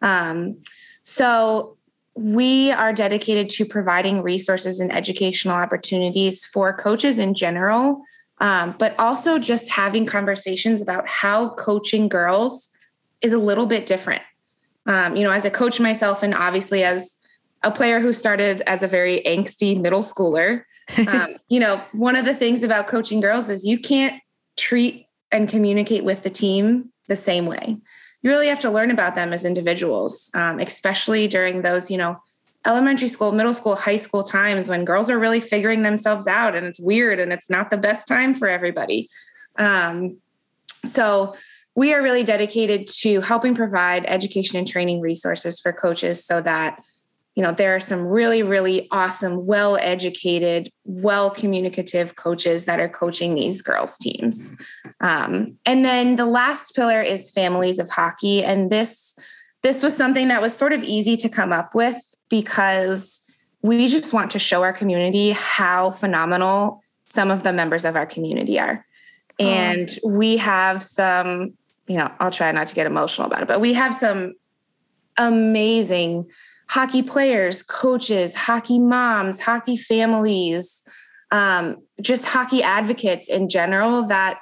Um, 0.00 0.58
so 1.02 1.76
we 2.20 2.70
are 2.70 2.92
dedicated 2.92 3.48
to 3.48 3.64
providing 3.64 4.20
resources 4.20 4.78
and 4.78 4.92
educational 4.92 5.56
opportunities 5.56 6.44
for 6.44 6.72
coaches 6.74 7.18
in 7.18 7.32
general, 7.32 8.02
um, 8.40 8.74
but 8.78 8.94
also 8.98 9.38
just 9.38 9.70
having 9.70 10.04
conversations 10.04 10.82
about 10.82 11.08
how 11.08 11.48
coaching 11.54 12.08
girls 12.08 12.68
is 13.22 13.32
a 13.32 13.38
little 13.38 13.64
bit 13.64 13.86
different. 13.86 14.20
Um, 14.84 15.16
you 15.16 15.22
know, 15.22 15.30
as 15.30 15.46
a 15.46 15.50
coach 15.50 15.80
myself, 15.80 16.22
and 16.22 16.34
obviously 16.34 16.84
as 16.84 17.18
a 17.62 17.70
player 17.70 18.00
who 18.00 18.12
started 18.12 18.62
as 18.66 18.82
a 18.82 18.86
very 18.86 19.22
angsty 19.26 19.80
middle 19.80 20.00
schooler, 20.00 20.64
um, 21.08 21.36
you 21.48 21.58
know, 21.58 21.82
one 21.92 22.16
of 22.16 22.26
the 22.26 22.34
things 22.34 22.62
about 22.62 22.86
coaching 22.86 23.20
girls 23.20 23.48
is 23.48 23.64
you 23.64 23.78
can't 23.78 24.20
treat 24.58 25.06
and 25.32 25.48
communicate 25.48 26.04
with 26.04 26.22
the 26.22 26.30
team 26.30 26.92
the 27.08 27.16
same 27.16 27.46
way 27.46 27.78
you 28.22 28.30
really 28.30 28.48
have 28.48 28.60
to 28.60 28.70
learn 28.70 28.90
about 28.90 29.14
them 29.14 29.32
as 29.32 29.44
individuals, 29.44 30.30
um, 30.34 30.58
especially 30.58 31.28
during 31.28 31.62
those, 31.62 31.90
you 31.90 31.96
know, 31.96 32.20
elementary 32.66 33.08
school, 33.08 33.32
middle 33.32 33.54
school, 33.54 33.74
high 33.74 33.96
school 33.96 34.22
times 34.22 34.68
when 34.68 34.84
girls 34.84 35.08
are 35.08 35.18
really 35.18 35.40
figuring 35.40 35.82
themselves 35.82 36.26
out 36.26 36.54
and 36.54 36.66
it's 36.66 36.80
weird 36.80 37.18
and 37.18 37.32
it's 37.32 37.48
not 37.48 37.70
the 37.70 37.78
best 37.78 38.06
time 38.06 38.34
for 38.34 38.48
everybody. 38.48 39.08
Um, 39.58 40.18
so, 40.84 41.34
we 41.76 41.94
are 41.94 42.02
really 42.02 42.24
dedicated 42.24 42.86
to 42.88 43.20
helping 43.20 43.54
provide 43.54 44.04
education 44.06 44.58
and 44.58 44.66
training 44.66 45.00
resources 45.00 45.60
for 45.60 45.72
coaches 45.72 46.24
so 46.24 46.40
that 46.42 46.82
you 47.34 47.42
know 47.42 47.52
there 47.52 47.74
are 47.74 47.80
some 47.80 48.04
really 48.04 48.42
really 48.42 48.88
awesome 48.90 49.46
well 49.46 49.76
educated 49.76 50.70
well 50.84 51.30
communicative 51.30 52.16
coaches 52.16 52.64
that 52.64 52.80
are 52.80 52.88
coaching 52.88 53.34
these 53.34 53.62
girls 53.62 53.96
teams. 53.98 54.60
Um, 55.00 55.56
and 55.64 55.84
then 55.84 56.16
the 56.16 56.26
last 56.26 56.74
pillar 56.74 57.00
is 57.00 57.30
families 57.30 57.78
of 57.78 57.88
hockey. 57.88 58.42
And 58.42 58.70
this 58.70 59.18
this 59.62 59.82
was 59.82 59.96
something 59.96 60.28
that 60.28 60.40
was 60.40 60.56
sort 60.56 60.72
of 60.72 60.82
easy 60.82 61.16
to 61.18 61.28
come 61.28 61.52
up 61.52 61.74
with 61.74 62.14
because 62.28 63.20
we 63.62 63.86
just 63.88 64.12
want 64.12 64.30
to 64.30 64.38
show 64.38 64.62
our 64.62 64.72
community 64.72 65.30
how 65.30 65.90
phenomenal 65.90 66.82
some 67.06 67.30
of 67.30 67.42
the 67.42 67.52
members 67.52 67.84
of 67.84 67.94
our 67.94 68.06
community 68.06 68.58
are. 68.58 68.84
And 69.38 69.90
oh. 70.04 70.08
we 70.08 70.36
have 70.38 70.82
some 70.82 71.54
you 71.90 71.96
know 71.96 72.10
i'll 72.20 72.30
try 72.30 72.52
not 72.52 72.68
to 72.68 72.74
get 72.74 72.86
emotional 72.86 73.26
about 73.26 73.42
it 73.42 73.48
but 73.48 73.60
we 73.60 73.72
have 73.72 73.92
some 73.92 74.34
amazing 75.16 76.24
hockey 76.70 77.02
players, 77.02 77.64
coaches, 77.64 78.32
hockey 78.32 78.78
moms, 78.78 79.40
hockey 79.40 79.76
families, 79.76 80.86
um, 81.32 81.76
just 82.00 82.24
hockey 82.24 82.62
advocates 82.62 83.28
in 83.28 83.48
general 83.48 84.06
that 84.06 84.38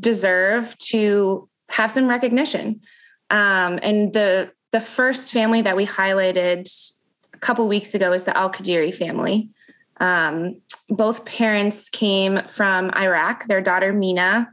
deserve 0.00 0.76
to 0.78 1.46
have 1.68 1.90
some 1.90 2.08
recognition. 2.08 2.80
Um, 3.28 3.78
and 3.82 4.12
the 4.14 4.52
the 4.72 4.80
first 4.80 5.32
family 5.32 5.62
that 5.62 5.76
we 5.76 5.86
highlighted 5.86 6.66
a 7.34 7.38
couple 7.38 7.68
weeks 7.68 7.94
ago 7.94 8.12
is 8.12 8.24
the 8.24 8.36
Al 8.36 8.50
Qadiri 8.50 8.94
family. 8.94 9.50
Um, 9.98 10.62
both 10.88 11.26
parents 11.26 11.90
came 11.90 12.38
from 12.48 12.90
Iraq. 12.96 13.48
Their 13.48 13.60
daughter 13.60 13.92
Mina 13.92 14.48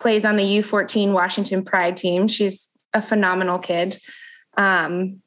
plays 0.00 0.24
on 0.24 0.36
the 0.36 0.42
U14 0.42 1.12
Washington 1.12 1.64
Pride 1.64 1.96
team. 1.96 2.26
She's 2.26 2.70
a 2.92 3.00
phenomenal 3.00 3.58
kid. 3.58 3.96
Um, 4.56 5.22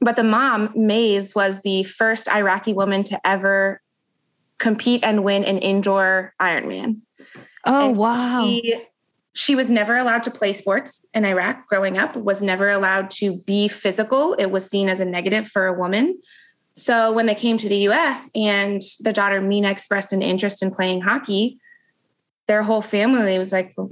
but 0.00 0.16
the 0.16 0.22
mom, 0.22 0.72
Maze, 0.74 1.34
was 1.34 1.62
the 1.62 1.82
first 1.84 2.28
Iraqi 2.28 2.72
woman 2.72 3.02
to 3.04 3.26
ever 3.26 3.80
compete 4.58 5.02
and 5.04 5.24
win 5.24 5.44
an 5.44 5.58
indoor 5.58 6.34
Ironman. 6.40 7.00
Oh, 7.64 7.88
and 7.88 7.96
wow. 7.96 8.44
She, 8.44 8.80
she 9.34 9.54
was 9.54 9.70
never 9.70 9.96
allowed 9.96 10.22
to 10.24 10.30
play 10.30 10.52
sports 10.52 11.04
in 11.12 11.24
Iraq 11.24 11.66
growing 11.68 11.98
up, 11.98 12.16
was 12.16 12.40
never 12.40 12.70
allowed 12.70 13.10
to 13.10 13.38
be 13.46 13.68
physical. 13.68 14.34
It 14.34 14.50
was 14.50 14.68
seen 14.68 14.88
as 14.88 15.00
a 15.00 15.04
negative 15.04 15.46
for 15.48 15.66
a 15.66 15.78
woman. 15.78 16.18
So 16.74 17.12
when 17.12 17.26
they 17.26 17.34
came 17.34 17.56
to 17.58 17.68
the 17.68 17.88
US 17.88 18.30
and 18.34 18.80
the 19.00 19.12
daughter 19.12 19.40
Mina 19.40 19.70
expressed 19.70 20.12
an 20.12 20.22
interest 20.22 20.62
in 20.62 20.70
playing 20.70 21.02
hockey, 21.02 21.58
their 22.46 22.62
whole 22.62 22.82
family 22.82 23.38
was 23.38 23.52
like, 23.52 23.74
well, 23.76 23.90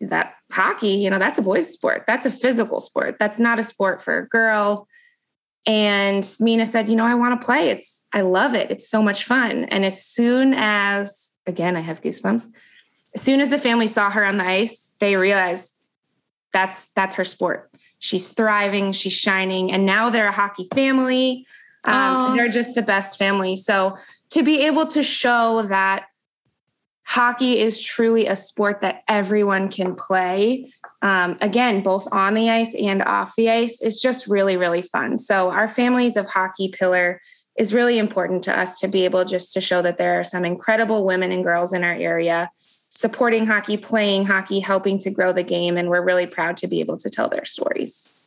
that 0.00 0.34
hockey, 0.50 0.88
you 0.88 1.10
know, 1.10 1.18
that's 1.18 1.38
a 1.38 1.42
boys' 1.42 1.72
sport. 1.72 2.04
That's 2.06 2.26
a 2.26 2.30
physical 2.30 2.80
sport. 2.80 3.16
That's 3.18 3.38
not 3.38 3.58
a 3.58 3.64
sport 3.64 4.02
for 4.02 4.18
a 4.18 4.28
girl. 4.28 4.88
And 5.66 6.28
Mina 6.40 6.66
said, 6.66 6.88
You 6.88 6.96
know, 6.96 7.04
I 7.04 7.14
want 7.14 7.40
to 7.40 7.44
play. 7.44 7.70
It's, 7.70 8.02
I 8.12 8.22
love 8.22 8.54
it. 8.54 8.70
It's 8.70 8.88
so 8.88 9.02
much 9.02 9.24
fun. 9.24 9.64
And 9.64 9.84
as 9.84 10.04
soon 10.04 10.54
as, 10.56 11.32
again, 11.46 11.76
I 11.76 11.80
have 11.80 12.02
goosebumps, 12.02 12.48
as 13.14 13.20
soon 13.22 13.40
as 13.40 13.50
the 13.50 13.58
family 13.58 13.86
saw 13.86 14.10
her 14.10 14.24
on 14.24 14.38
the 14.38 14.46
ice, 14.46 14.96
they 14.98 15.16
realized 15.16 15.78
that's, 16.52 16.88
that's 16.92 17.14
her 17.14 17.24
sport. 17.24 17.70
She's 17.98 18.32
thriving, 18.32 18.92
she's 18.92 19.12
shining. 19.12 19.70
And 19.70 19.86
now 19.86 20.10
they're 20.10 20.28
a 20.28 20.32
hockey 20.32 20.66
family. 20.74 21.46
Um, 21.84 22.36
they're 22.36 22.48
just 22.48 22.74
the 22.74 22.82
best 22.82 23.18
family. 23.18 23.56
So 23.56 23.96
to 24.30 24.42
be 24.42 24.62
able 24.66 24.86
to 24.86 25.02
show 25.02 25.62
that 25.62 26.06
hockey 27.04 27.58
is 27.58 27.82
truly 27.82 28.26
a 28.26 28.36
sport 28.36 28.80
that 28.80 29.02
everyone 29.08 29.68
can 29.68 29.94
play 29.94 30.72
um, 31.02 31.36
again, 31.40 31.82
both 31.82 32.06
on 32.12 32.34
the 32.34 32.48
ice 32.48 32.74
and 32.80 33.02
off 33.02 33.34
the 33.36 33.50
ice, 33.50 33.82
is 33.82 34.00
just 34.00 34.28
really, 34.28 34.56
really 34.56 34.82
fun. 34.82 35.18
So, 35.18 35.50
our 35.50 35.66
families 35.66 36.16
of 36.16 36.28
hockey 36.28 36.68
pillar 36.68 37.20
is 37.58 37.74
really 37.74 37.98
important 37.98 38.44
to 38.44 38.58
us 38.58 38.78
to 38.80 38.88
be 38.88 39.04
able 39.04 39.24
just 39.24 39.52
to 39.52 39.60
show 39.60 39.82
that 39.82 39.98
there 39.98 40.18
are 40.18 40.24
some 40.24 40.44
incredible 40.44 41.04
women 41.04 41.32
and 41.32 41.44
girls 41.44 41.72
in 41.72 41.84
our 41.84 41.92
area 41.92 42.50
supporting 42.90 43.46
hockey, 43.46 43.76
playing 43.76 44.26
hockey, 44.26 44.60
helping 44.60 44.98
to 45.00 45.10
grow 45.10 45.32
the 45.32 45.42
game. 45.42 45.76
And 45.76 45.88
we're 45.88 46.04
really 46.04 46.26
proud 46.26 46.56
to 46.58 46.68
be 46.68 46.80
able 46.80 46.98
to 46.98 47.10
tell 47.10 47.28
their 47.28 47.44
stories. 47.44 48.20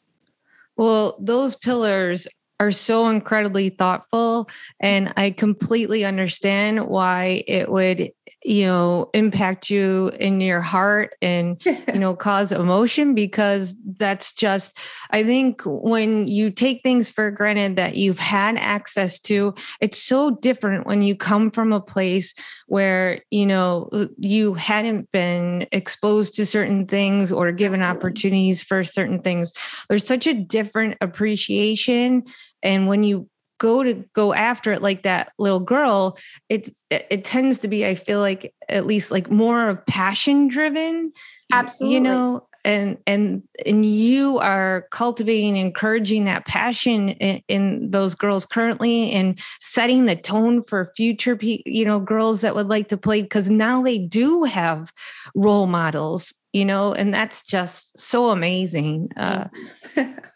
Well, 0.75 1.15
those 1.19 1.55
pillars 1.55 2.27
are 2.59 2.71
so 2.71 3.07
incredibly 3.09 3.69
thoughtful. 3.69 4.49
And 4.79 5.13
I 5.17 5.31
completely 5.31 6.03
understand 6.03 6.87
why 6.87 7.43
it 7.47 7.69
would 7.69 8.11
you 8.45 8.63
know 8.63 9.09
impact 9.15 9.71
you 9.71 10.11
in 10.19 10.39
your 10.39 10.61
heart 10.61 11.15
and 11.19 11.65
you 11.65 11.99
know 11.99 12.15
cause 12.27 12.51
emotion 12.51 13.15
because 13.15 13.75
that's 13.97 14.33
just 14.33 14.77
i 15.09 15.23
think 15.23 15.61
when 15.65 16.27
you 16.27 16.51
take 16.51 16.83
things 16.83 17.09
for 17.09 17.31
granted 17.31 17.75
that 17.75 17.97
you've 17.97 18.19
had 18.19 18.55
access 18.57 19.19
to 19.19 19.51
it's 19.81 20.01
so 20.01 20.29
different 20.29 20.85
when 20.85 21.01
you 21.01 21.15
come 21.15 21.49
from 21.49 21.73
a 21.73 21.81
place 21.81 22.35
where 22.67 23.19
you 23.31 23.47
know 23.47 23.89
you 24.19 24.53
hadn't 24.53 25.11
been 25.11 25.65
exposed 25.71 26.35
to 26.35 26.45
certain 26.45 26.85
things 26.85 27.31
or 27.31 27.51
given 27.51 27.81
Absolutely. 27.81 27.97
opportunities 27.97 28.61
for 28.61 28.83
certain 28.83 29.21
things 29.23 29.53
there's 29.89 30.05
such 30.05 30.27
a 30.27 30.35
different 30.35 30.95
appreciation 31.01 32.23
and 32.61 32.87
when 32.87 33.01
you 33.01 33.27
go 33.65 33.81
to 33.81 33.95
go 34.13 34.31
after 34.31 34.71
it 34.71 34.81
like 34.83 35.01
that 35.01 35.31
little 35.39 35.59
girl 35.59 36.15
it's 36.49 36.85
it, 36.91 37.07
it 37.09 37.25
tends 37.25 37.57
to 37.57 37.67
be 37.67 37.83
i 37.83 37.95
feel 37.95 38.19
like 38.19 38.53
at 38.69 38.85
least 38.85 39.09
like 39.09 39.31
more 39.31 39.69
of 39.69 39.83
passion 39.87 40.47
driven 40.47 41.11
absolutely. 41.51 41.95
you 41.95 41.99
know 41.99 42.47
and 42.63 42.97
and 43.07 43.41
and 43.65 43.85
you 43.85 44.37
are 44.37 44.87
cultivating 44.91 45.57
encouraging 45.57 46.25
that 46.25 46.45
passion 46.45 47.09
in, 47.09 47.41
in, 47.47 47.91
those 47.91 48.15
girls 48.15 48.45
currently 48.45 49.11
and 49.11 49.39
setting 49.59 50.05
the 50.05 50.15
tone 50.15 50.61
for 50.61 50.91
future 50.95 51.37
you 51.41 51.85
know 51.85 51.99
girls 51.99 52.41
that 52.41 52.55
would 52.55 52.67
like 52.67 52.89
to 52.89 52.97
play 52.97 53.23
because 53.23 53.49
now 53.49 53.81
they 53.81 53.97
do 53.97 54.43
have 54.43 54.91
role 55.33 55.67
models 55.67 56.33
you 56.53 56.65
know 56.65 56.93
and 56.93 57.13
that's 57.13 57.43
just 57.43 57.97
so 57.99 58.29
amazing 58.29 59.09
uh, 59.17 59.47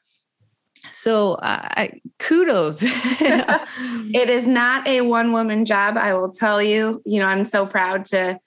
So, 0.99 1.35
uh, 1.35 1.87
kudos. 2.17 2.81
it 2.83 4.29
is 4.29 4.45
not 4.45 4.85
a 4.85 4.99
one 4.99 5.31
woman 5.31 5.63
job, 5.63 5.95
I 5.95 6.13
will 6.13 6.29
tell 6.29 6.61
you. 6.61 7.01
You 7.05 7.21
know, 7.21 7.25
I'm 7.25 7.45
so 7.45 7.65
proud 7.65 8.03
to 8.07 8.37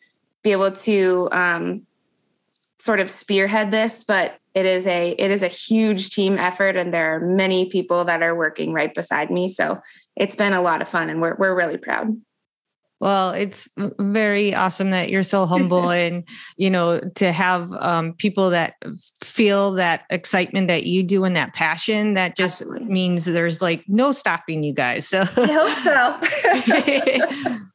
be 0.43 0.53
able 0.53 0.73
to 0.73 1.31
um, 1.33 1.87
sort 2.79 3.01
of 3.01 3.09
spearhead 3.11 3.71
this, 3.71 4.05
but 4.05 4.37
it 4.55 4.67
is 4.67 4.87
a 4.87 5.13
it 5.13 5.31
is 5.31 5.43
a 5.43 5.49
huge 5.49 6.11
team 6.11 6.37
effort, 6.37 6.77
and 6.77 6.93
there 6.93 7.17
are 7.17 7.21
many 7.21 7.71
people 7.71 8.05
that 8.05 8.23
are 8.23 8.37
working 8.37 8.75
right 8.75 8.93
beside 8.93 9.31
me. 9.31 9.49
So 9.49 9.81
it's 10.15 10.37
been 10.37 10.53
a 10.53 10.61
lot 10.61 10.83
of 10.83 10.89
fun, 10.91 11.09
and 11.09 11.23
we're 11.23 11.37
we're 11.37 11.57
really 11.57 11.79
proud. 11.79 12.15
Well, 13.03 13.33
it's 13.33 13.69
very 13.99 14.55
awesome 14.55 14.93
that 14.93 15.11
you're 15.11 15.25
so 15.25 15.45
humble 15.45 15.91
and, 16.05 16.23
you 16.57 16.71
know, 16.71 17.01
to 17.17 17.33
have 17.33 17.73
um, 17.73 18.13
people 18.13 18.51
that 18.51 18.75
feel 19.25 19.73
that 19.73 20.03
excitement 20.09 20.69
that 20.69 20.87
you 20.87 21.03
do 21.03 21.25
and 21.25 21.35
that 21.35 21.53
passion 21.53 22.15
that 22.15 22.37
just 22.37 22.63
Absolutely. 22.63 22.87
means 22.87 23.25
there's 23.25 23.61
like 23.61 23.83
no 23.89 24.13
stopping 24.13 24.63
you 24.63 24.73
guys. 24.73 25.09
So 25.09 25.23
I 25.23 25.25
hope 25.53 25.77
so. 25.79 27.59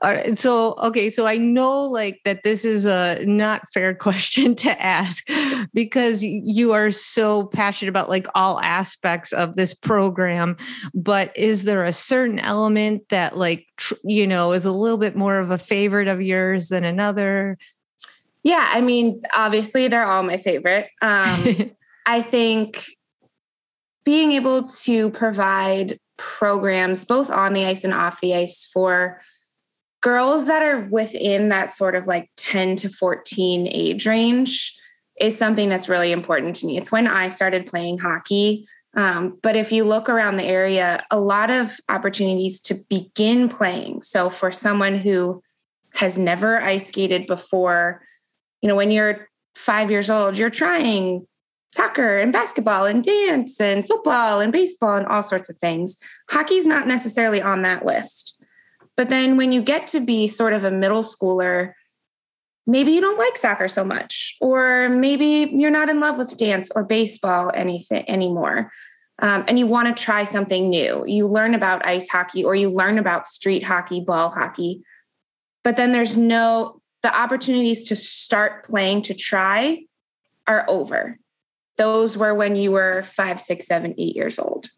All 0.00 0.12
right. 0.12 0.38
So, 0.38 0.74
okay. 0.74 1.10
So 1.10 1.26
I 1.26 1.38
know 1.38 1.82
like 1.82 2.20
that 2.24 2.44
this 2.44 2.64
is 2.64 2.86
a 2.86 3.24
not 3.24 3.62
fair 3.74 3.94
question 3.96 4.54
to 4.56 4.80
ask 4.80 5.26
because 5.74 6.22
you 6.22 6.72
are 6.72 6.92
so 6.92 7.46
passionate 7.46 7.88
about 7.88 8.08
like 8.08 8.28
all 8.34 8.60
aspects 8.60 9.32
of 9.32 9.56
this 9.56 9.74
program. 9.74 10.56
But 10.94 11.36
is 11.36 11.64
there 11.64 11.84
a 11.84 11.92
certain 11.92 12.38
element 12.38 13.08
that 13.08 13.36
like, 13.36 13.66
tr- 13.76 13.94
you 14.04 14.26
know, 14.26 14.52
is 14.52 14.66
a 14.66 14.72
little 14.72 14.98
bit 14.98 15.16
more 15.16 15.38
of 15.38 15.50
a 15.50 15.58
favorite 15.58 16.08
of 16.08 16.22
yours 16.22 16.68
than 16.68 16.84
another? 16.84 17.58
Yeah. 18.44 18.68
I 18.70 18.80
mean, 18.80 19.20
obviously 19.34 19.88
they're 19.88 20.06
all 20.06 20.22
my 20.22 20.36
favorite. 20.36 20.88
Um, 21.02 21.72
I 22.06 22.22
think 22.22 22.84
being 24.04 24.30
able 24.32 24.68
to 24.68 25.10
provide 25.10 25.98
programs 26.16 27.04
both 27.04 27.30
on 27.30 27.52
the 27.52 27.64
ice 27.64 27.84
and 27.84 27.92
off 27.92 28.20
the 28.20 28.34
ice 28.34 28.64
for 28.72 29.20
girls 30.08 30.46
that 30.46 30.62
are 30.62 30.88
within 30.90 31.50
that 31.50 31.70
sort 31.70 31.94
of 31.94 32.06
like 32.06 32.30
10 32.38 32.76
to 32.76 32.88
14 32.88 33.68
age 33.70 34.06
range 34.06 34.74
is 35.20 35.36
something 35.36 35.68
that's 35.68 35.86
really 35.86 36.12
important 36.12 36.56
to 36.56 36.66
me. 36.66 36.78
It's 36.78 36.90
when 36.90 37.06
I 37.06 37.28
started 37.28 37.66
playing 37.66 37.98
hockey. 37.98 38.66
Um, 38.96 39.38
but 39.42 39.54
if 39.54 39.70
you 39.70 39.84
look 39.84 40.08
around 40.08 40.38
the 40.38 40.46
area, 40.46 41.04
a 41.10 41.20
lot 41.20 41.50
of 41.50 41.76
opportunities 41.90 42.58
to 42.62 42.76
begin 42.88 43.50
playing. 43.50 44.00
So 44.00 44.30
for 44.30 44.50
someone 44.50 44.96
who 44.96 45.42
has 45.92 46.16
never 46.16 46.58
ice 46.58 46.88
skated 46.88 47.26
before, 47.26 48.00
you 48.62 48.68
know, 48.70 48.76
when 48.76 48.90
you're 48.90 49.28
five 49.56 49.90
years 49.90 50.08
old, 50.08 50.38
you're 50.38 50.48
trying 50.48 51.26
soccer 51.74 52.16
and 52.16 52.32
basketball 52.32 52.86
and 52.86 53.04
dance 53.04 53.60
and 53.60 53.86
football 53.86 54.40
and 54.40 54.54
baseball 54.54 54.96
and 54.96 55.06
all 55.06 55.22
sorts 55.22 55.50
of 55.50 55.58
things. 55.58 56.02
Hockey's 56.30 56.64
not 56.64 56.86
necessarily 56.86 57.42
on 57.42 57.60
that 57.60 57.84
list. 57.84 58.37
But 58.98 59.10
then 59.10 59.36
when 59.36 59.52
you 59.52 59.62
get 59.62 59.86
to 59.88 60.00
be 60.00 60.26
sort 60.26 60.52
of 60.52 60.64
a 60.64 60.72
middle 60.72 61.04
schooler, 61.04 61.72
maybe 62.66 62.90
you 62.90 63.00
don't 63.00 63.16
like 63.16 63.36
soccer 63.36 63.68
so 63.68 63.84
much, 63.84 64.36
or 64.40 64.88
maybe 64.88 65.52
you're 65.54 65.70
not 65.70 65.88
in 65.88 66.00
love 66.00 66.18
with 66.18 66.36
dance 66.36 66.72
or 66.74 66.82
baseball 66.82 67.52
anything 67.54 68.04
anymore. 68.10 68.72
Um, 69.20 69.44
and 69.46 69.56
you 69.56 69.68
want 69.68 69.96
to 69.96 70.02
try 70.02 70.24
something 70.24 70.68
new. 70.68 71.04
You 71.06 71.28
learn 71.28 71.54
about 71.54 71.86
ice 71.86 72.08
hockey 72.08 72.44
or 72.44 72.56
you 72.56 72.70
learn 72.70 72.98
about 72.98 73.28
street 73.28 73.62
hockey, 73.62 74.00
ball 74.00 74.30
hockey. 74.30 74.82
But 75.62 75.76
then 75.76 75.92
there's 75.92 76.16
no, 76.16 76.80
the 77.02 77.16
opportunities 77.16 77.84
to 77.84 77.96
start 77.96 78.64
playing 78.64 79.02
to 79.02 79.14
try 79.14 79.84
are 80.48 80.64
over. 80.66 81.20
Those 81.76 82.16
were 82.16 82.34
when 82.34 82.56
you 82.56 82.72
were 82.72 83.04
five, 83.04 83.40
six, 83.40 83.68
seven, 83.68 83.94
eight 83.96 84.16
years 84.16 84.40
old. 84.40 84.70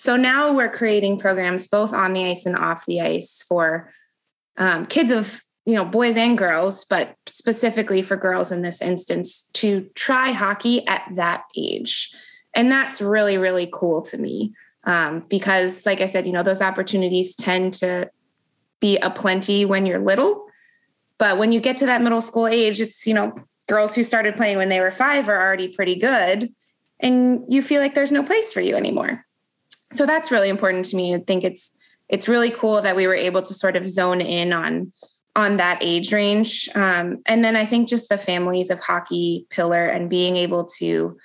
So 0.00 0.16
now 0.16 0.54
we're 0.54 0.70
creating 0.70 1.18
programs 1.18 1.68
both 1.68 1.92
on 1.92 2.14
the 2.14 2.24
ice 2.24 2.46
and 2.46 2.56
off 2.56 2.86
the 2.86 3.02
ice 3.02 3.44
for 3.46 3.92
um, 4.56 4.86
kids 4.86 5.10
of 5.10 5.42
you 5.66 5.74
know 5.74 5.84
boys 5.84 6.16
and 6.16 6.38
girls, 6.38 6.86
but 6.86 7.14
specifically 7.26 8.00
for 8.00 8.16
girls 8.16 8.50
in 8.50 8.62
this 8.62 8.80
instance 8.80 9.50
to 9.52 9.90
try 9.94 10.30
hockey 10.30 10.86
at 10.86 11.02
that 11.16 11.42
age, 11.54 12.14
and 12.54 12.72
that's 12.72 13.02
really 13.02 13.36
really 13.36 13.68
cool 13.70 14.00
to 14.00 14.16
me 14.16 14.54
um, 14.84 15.26
because, 15.28 15.84
like 15.84 16.00
I 16.00 16.06
said, 16.06 16.24
you 16.24 16.32
know 16.32 16.42
those 16.42 16.62
opportunities 16.62 17.36
tend 17.36 17.74
to 17.74 18.10
be 18.80 18.96
a 18.96 19.10
plenty 19.10 19.66
when 19.66 19.84
you're 19.84 19.98
little, 19.98 20.46
but 21.18 21.36
when 21.36 21.52
you 21.52 21.60
get 21.60 21.76
to 21.76 21.86
that 21.86 22.00
middle 22.00 22.22
school 22.22 22.46
age, 22.46 22.80
it's 22.80 23.06
you 23.06 23.12
know 23.12 23.34
girls 23.68 23.94
who 23.94 24.02
started 24.02 24.34
playing 24.38 24.56
when 24.56 24.70
they 24.70 24.80
were 24.80 24.92
five 24.92 25.28
are 25.28 25.42
already 25.42 25.68
pretty 25.68 25.96
good, 25.96 26.54
and 27.00 27.44
you 27.48 27.60
feel 27.60 27.82
like 27.82 27.94
there's 27.94 28.10
no 28.10 28.22
place 28.22 28.50
for 28.50 28.62
you 28.62 28.76
anymore 28.76 29.26
so 29.92 30.06
that's 30.06 30.30
really 30.30 30.48
important 30.48 30.84
to 30.86 30.96
me. 30.96 31.14
I 31.14 31.18
think 31.18 31.44
it's 31.44 31.76
it's 32.08 32.28
really 32.28 32.50
cool 32.50 32.82
that 32.82 32.96
we 32.96 33.06
were 33.06 33.14
able 33.14 33.42
to 33.42 33.54
sort 33.54 33.76
of 33.76 33.88
zone 33.88 34.20
in 34.20 34.52
on 34.52 34.92
on 35.36 35.58
that 35.58 35.78
age 35.80 36.12
range. 36.12 36.68
Um, 36.74 37.18
and 37.26 37.44
then 37.44 37.56
I 37.56 37.64
think 37.64 37.88
just 37.88 38.08
the 38.08 38.18
families 38.18 38.70
of 38.70 38.80
hockey 38.80 39.46
pillar 39.48 39.86
and 39.86 40.10
being 40.10 40.36
able 40.36 40.64
to 40.78 41.16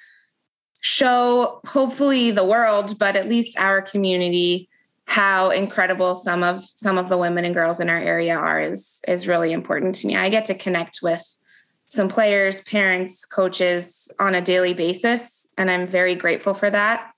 show 0.81 1.59
hopefully 1.65 2.29
the 2.29 2.45
world, 2.45 2.99
but 2.99 3.15
at 3.15 3.27
least 3.27 3.59
our 3.59 3.81
community, 3.81 4.69
how 5.07 5.49
incredible 5.49 6.13
some 6.13 6.43
of 6.43 6.63
some 6.63 6.97
of 6.97 7.09
the 7.09 7.17
women 7.17 7.45
and 7.45 7.55
girls 7.55 7.79
in 7.79 7.89
our 7.89 7.99
area 7.99 8.35
are 8.35 8.61
is 8.61 9.01
is 9.07 9.27
really 9.27 9.51
important 9.51 9.95
to 9.95 10.07
me. 10.07 10.15
I 10.15 10.29
get 10.29 10.45
to 10.45 10.55
connect 10.55 10.99
with 11.01 11.23
some 11.87 12.09
players, 12.09 12.61
parents, 12.61 13.25
coaches 13.25 14.11
on 14.19 14.35
a 14.35 14.41
daily 14.41 14.73
basis, 14.73 15.47
and 15.57 15.69
I'm 15.69 15.87
very 15.87 16.15
grateful 16.15 16.53
for 16.53 16.69
that. 16.69 17.14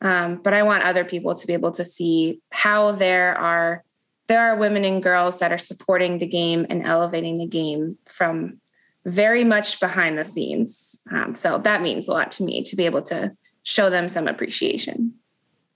Um, 0.00 0.36
but 0.36 0.54
I 0.54 0.62
want 0.62 0.84
other 0.84 1.04
people 1.04 1.34
to 1.34 1.46
be 1.46 1.52
able 1.52 1.72
to 1.72 1.84
see 1.84 2.40
how 2.50 2.92
there 2.92 3.36
are 3.36 3.84
there 4.28 4.52
are 4.52 4.56
women 4.56 4.84
and 4.84 5.02
girls 5.02 5.38
that 5.38 5.52
are 5.52 5.58
supporting 5.58 6.18
the 6.18 6.26
game 6.26 6.66
and 6.68 6.84
elevating 6.84 7.38
the 7.38 7.46
game 7.46 7.96
from 8.04 8.60
very 9.06 9.42
much 9.42 9.80
behind 9.80 10.18
the 10.18 10.24
scenes. 10.24 11.00
Um, 11.10 11.34
so 11.34 11.58
that 11.58 11.80
means 11.80 12.08
a 12.08 12.12
lot 12.12 12.30
to 12.32 12.44
me 12.44 12.62
to 12.64 12.76
be 12.76 12.84
able 12.84 13.00
to 13.02 13.34
show 13.62 13.88
them 13.88 14.08
some 14.08 14.28
appreciation. 14.28 15.14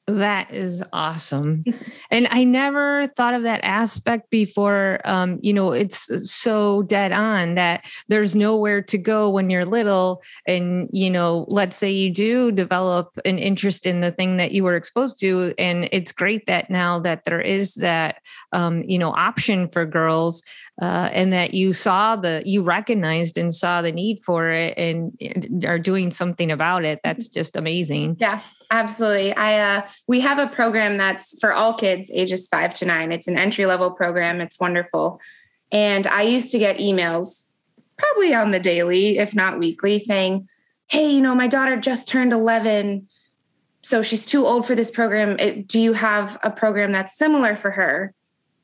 That 0.08 0.52
is 0.52 0.82
awesome. 0.92 1.64
and 2.10 2.26
I 2.32 2.42
never 2.42 3.06
thought 3.16 3.34
of 3.34 3.44
that 3.44 3.60
aspect 3.62 4.30
before. 4.30 5.00
Um, 5.04 5.38
you 5.42 5.52
know, 5.52 5.70
it's 5.70 6.08
so 6.28 6.82
dead 6.82 7.12
on 7.12 7.54
that 7.54 7.84
there's 8.08 8.34
nowhere 8.34 8.82
to 8.82 8.98
go 8.98 9.30
when 9.30 9.48
you're 9.48 9.64
little. 9.64 10.22
And, 10.44 10.88
you 10.92 11.08
know, 11.08 11.46
let's 11.50 11.76
say 11.76 11.92
you 11.92 12.10
do 12.10 12.50
develop 12.50 13.16
an 13.24 13.38
interest 13.38 13.86
in 13.86 14.00
the 14.00 14.10
thing 14.10 14.38
that 14.38 14.50
you 14.50 14.64
were 14.64 14.74
exposed 14.74 15.20
to. 15.20 15.54
And 15.56 15.88
it's 15.92 16.10
great 16.10 16.46
that 16.46 16.68
now 16.68 16.98
that 17.00 17.24
there 17.24 17.40
is 17.40 17.74
that, 17.74 18.16
um, 18.52 18.82
you 18.82 18.98
know, 18.98 19.12
option 19.12 19.68
for 19.68 19.86
girls 19.86 20.42
uh, 20.80 21.10
and 21.12 21.32
that 21.32 21.54
you 21.54 21.72
saw 21.72 22.16
the, 22.16 22.42
you 22.44 22.64
recognized 22.64 23.38
and 23.38 23.54
saw 23.54 23.82
the 23.82 23.92
need 23.92 24.18
for 24.24 24.50
it 24.50 24.76
and, 24.76 25.16
and 25.20 25.64
are 25.64 25.78
doing 25.78 26.10
something 26.10 26.50
about 26.50 26.84
it. 26.84 26.98
That's 27.04 27.28
just 27.28 27.54
amazing. 27.54 28.16
Yeah. 28.18 28.40
Absolutely. 28.72 29.36
I 29.36 29.76
uh, 29.76 29.86
we 30.08 30.20
have 30.20 30.38
a 30.38 30.46
program 30.46 30.96
that's 30.96 31.38
for 31.38 31.52
all 31.52 31.74
kids 31.74 32.10
ages 32.12 32.48
5 32.48 32.72
to 32.74 32.86
9. 32.86 33.12
It's 33.12 33.28
an 33.28 33.36
entry 33.36 33.66
level 33.66 33.90
program. 33.90 34.40
It's 34.40 34.58
wonderful. 34.58 35.20
And 35.70 36.06
I 36.06 36.22
used 36.22 36.50
to 36.52 36.58
get 36.58 36.78
emails 36.78 37.50
probably 37.98 38.34
on 38.34 38.50
the 38.50 38.58
daily 38.58 39.18
if 39.18 39.34
not 39.34 39.58
weekly 39.58 39.98
saying, 39.98 40.48
"Hey, 40.88 41.10
you 41.10 41.20
know, 41.20 41.34
my 41.34 41.48
daughter 41.48 41.76
just 41.76 42.08
turned 42.08 42.32
11, 42.32 43.08
so 43.82 44.02
she's 44.02 44.24
too 44.24 44.46
old 44.46 44.66
for 44.66 44.74
this 44.74 44.90
program. 44.90 45.36
It, 45.38 45.68
do 45.68 45.78
you 45.78 45.92
have 45.92 46.38
a 46.42 46.50
program 46.50 46.92
that's 46.92 47.16
similar 47.16 47.56
for 47.56 47.72
her?" 47.72 48.14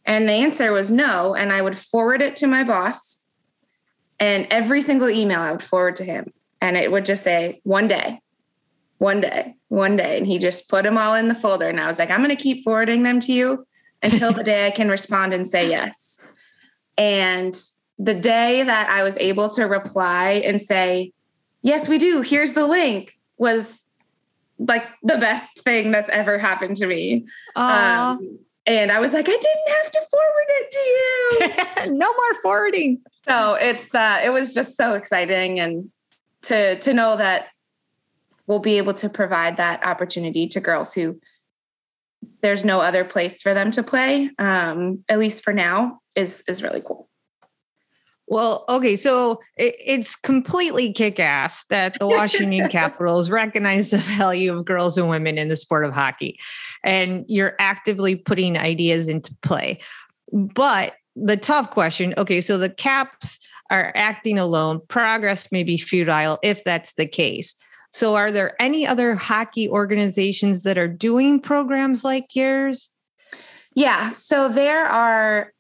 And 0.06 0.26
the 0.26 0.32
answer 0.32 0.72
was 0.72 0.90
no. 0.90 1.34
And 1.34 1.52
I 1.52 1.60
would 1.60 1.76
forward 1.76 2.22
it 2.22 2.34
to 2.36 2.46
my 2.46 2.64
boss. 2.64 3.26
And 4.18 4.46
every 4.50 4.80
single 4.80 5.10
email 5.10 5.40
I 5.40 5.52
would 5.52 5.62
forward 5.62 5.96
to 5.96 6.04
him. 6.04 6.32
And 6.62 6.78
it 6.78 6.90
would 6.90 7.04
just 7.04 7.22
say, 7.22 7.60
one 7.62 7.88
day, 7.88 8.22
one 8.98 9.20
day, 9.20 9.54
one 9.68 9.96
day. 9.96 10.18
And 10.18 10.26
he 10.26 10.38
just 10.38 10.68
put 10.68 10.84
them 10.84 10.98
all 10.98 11.14
in 11.14 11.28
the 11.28 11.34
folder. 11.34 11.68
And 11.68 11.80
I 11.80 11.86
was 11.86 11.98
like, 11.98 12.10
I'm 12.10 12.22
going 12.22 12.36
to 12.36 12.42
keep 12.42 12.64
forwarding 12.64 13.02
them 13.02 13.20
to 13.20 13.32
you 13.32 13.66
until 14.02 14.32
the 14.32 14.44
day 14.44 14.66
I 14.66 14.70
can 14.70 14.88
respond 14.88 15.32
and 15.32 15.46
say 15.46 15.68
yes. 15.68 16.20
And 16.96 17.54
the 17.98 18.14
day 18.14 18.62
that 18.62 18.88
I 18.90 19.02
was 19.02 19.16
able 19.18 19.48
to 19.50 19.64
reply 19.64 20.42
and 20.44 20.60
say, 20.60 21.12
yes, 21.62 21.88
we 21.88 21.98
do, 21.98 22.22
here's 22.22 22.52
the 22.52 22.66
link, 22.66 23.12
was 23.38 23.84
like 24.58 24.84
the 25.02 25.16
best 25.16 25.62
thing 25.62 25.90
that's 25.90 26.10
ever 26.10 26.38
happened 26.38 26.76
to 26.76 26.86
me. 26.86 27.26
Um, 27.54 28.38
and 28.66 28.92
I 28.92 29.00
was 29.00 29.12
like, 29.12 29.28
I 29.28 29.32
didn't 29.32 29.68
have 29.68 29.90
to 29.92 30.00
forward 30.10 30.46
it 30.48 30.70
to 30.72 31.86
you. 31.88 31.96
no 31.98 32.12
more 32.12 32.34
forwarding. 32.42 33.00
So 33.24 33.54
it's 33.54 33.94
uh, 33.94 34.20
it 34.22 34.30
was 34.30 34.52
just 34.52 34.76
so 34.76 34.94
exciting 34.94 35.58
and 35.58 35.90
to 36.42 36.78
to 36.80 36.92
know 36.92 37.16
that 37.16 37.48
we'll 38.48 38.58
be 38.58 38.78
able 38.78 38.94
to 38.94 39.08
provide 39.08 39.58
that 39.58 39.84
opportunity 39.86 40.48
to 40.48 40.58
girls 40.58 40.92
who 40.94 41.20
there's 42.40 42.64
no 42.64 42.80
other 42.80 43.04
place 43.04 43.40
for 43.40 43.54
them 43.54 43.70
to 43.70 43.82
play, 43.82 44.30
um, 44.38 45.04
at 45.08 45.20
least 45.20 45.44
for 45.44 45.52
now, 45.52 46.00
is 46.16 46.42
is 46.48 46.62
really 46.62 46.82
cool. 46.84 47.08
Well, 48.26 48.64
okay, 48.68 48.96
so 48.96 49.40
it, 49.56 49.74
it's 49.78 50.14
completely 50.14 50.92
kick 50.92 51.18
ass 51.20 51.64
that 51.70 51.98
the 51.98 52.06
Washington 52.08 52.68
Capitals 52.68 53.30
recognize 53.30 53.90
the 53.90 53.98
value 53.98 54.56
of 54.56 54.64
girls 54.64 54.98
and 54.98 55.08
women 55.08 55.38
in 55.38 55.48
the 55.48 55.56
sport 55.56 55.84
of 55.84 55.92
hockey, 55.92 56.38
and 56.82 57.24
you're 57.28 57.54
actively 57.60 58.16
putting 58.16 58.56
ideas 58.58 59.08
into 59.08 59.34
play. 59.42 59.80
But 60.32 60.94
the 61.14 61.36
tough 61.36 61.70
question 61.70 62.14
okay, 62.16 62.40
so 62.40 62.58
the 62.58 62.70
Caps 62.70 63.38
are 63.70 63.92
acting 63.94 64.38
alone, 64.38 64.80
progress 64.88 65.52
may 65.52 65.62
be 65.62 65.76
futile 65.76 66.38
if 66.42 66.64
that's 66.64 66.94
the 66.94 67.06
case. 67.06 67.54
So, 67.90 68.16
are 68.16 68.30
there 68.30 68.54
any 68.60 68.86
other 68.86 69.14
hockey 69.14 69.68
organizations 69.68 70.62
that 70.64 70.76
are 70.76 70.88
doing 70.88 71.40
programs 71.40 72.04
like 72.04 72.36
yours? 72.36 72.90
Yeah, 73.74 74.10
so 74.10 74.48
there 74.48 74.84
are 74.84 75.52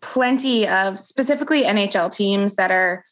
plenty 0.00 0.66
of 0.66 0.98
specifically 0.98 1.62
NHL 1.62 2.12
teams 2.12 2.56
that 2.56 2.70
are 2.70 3.04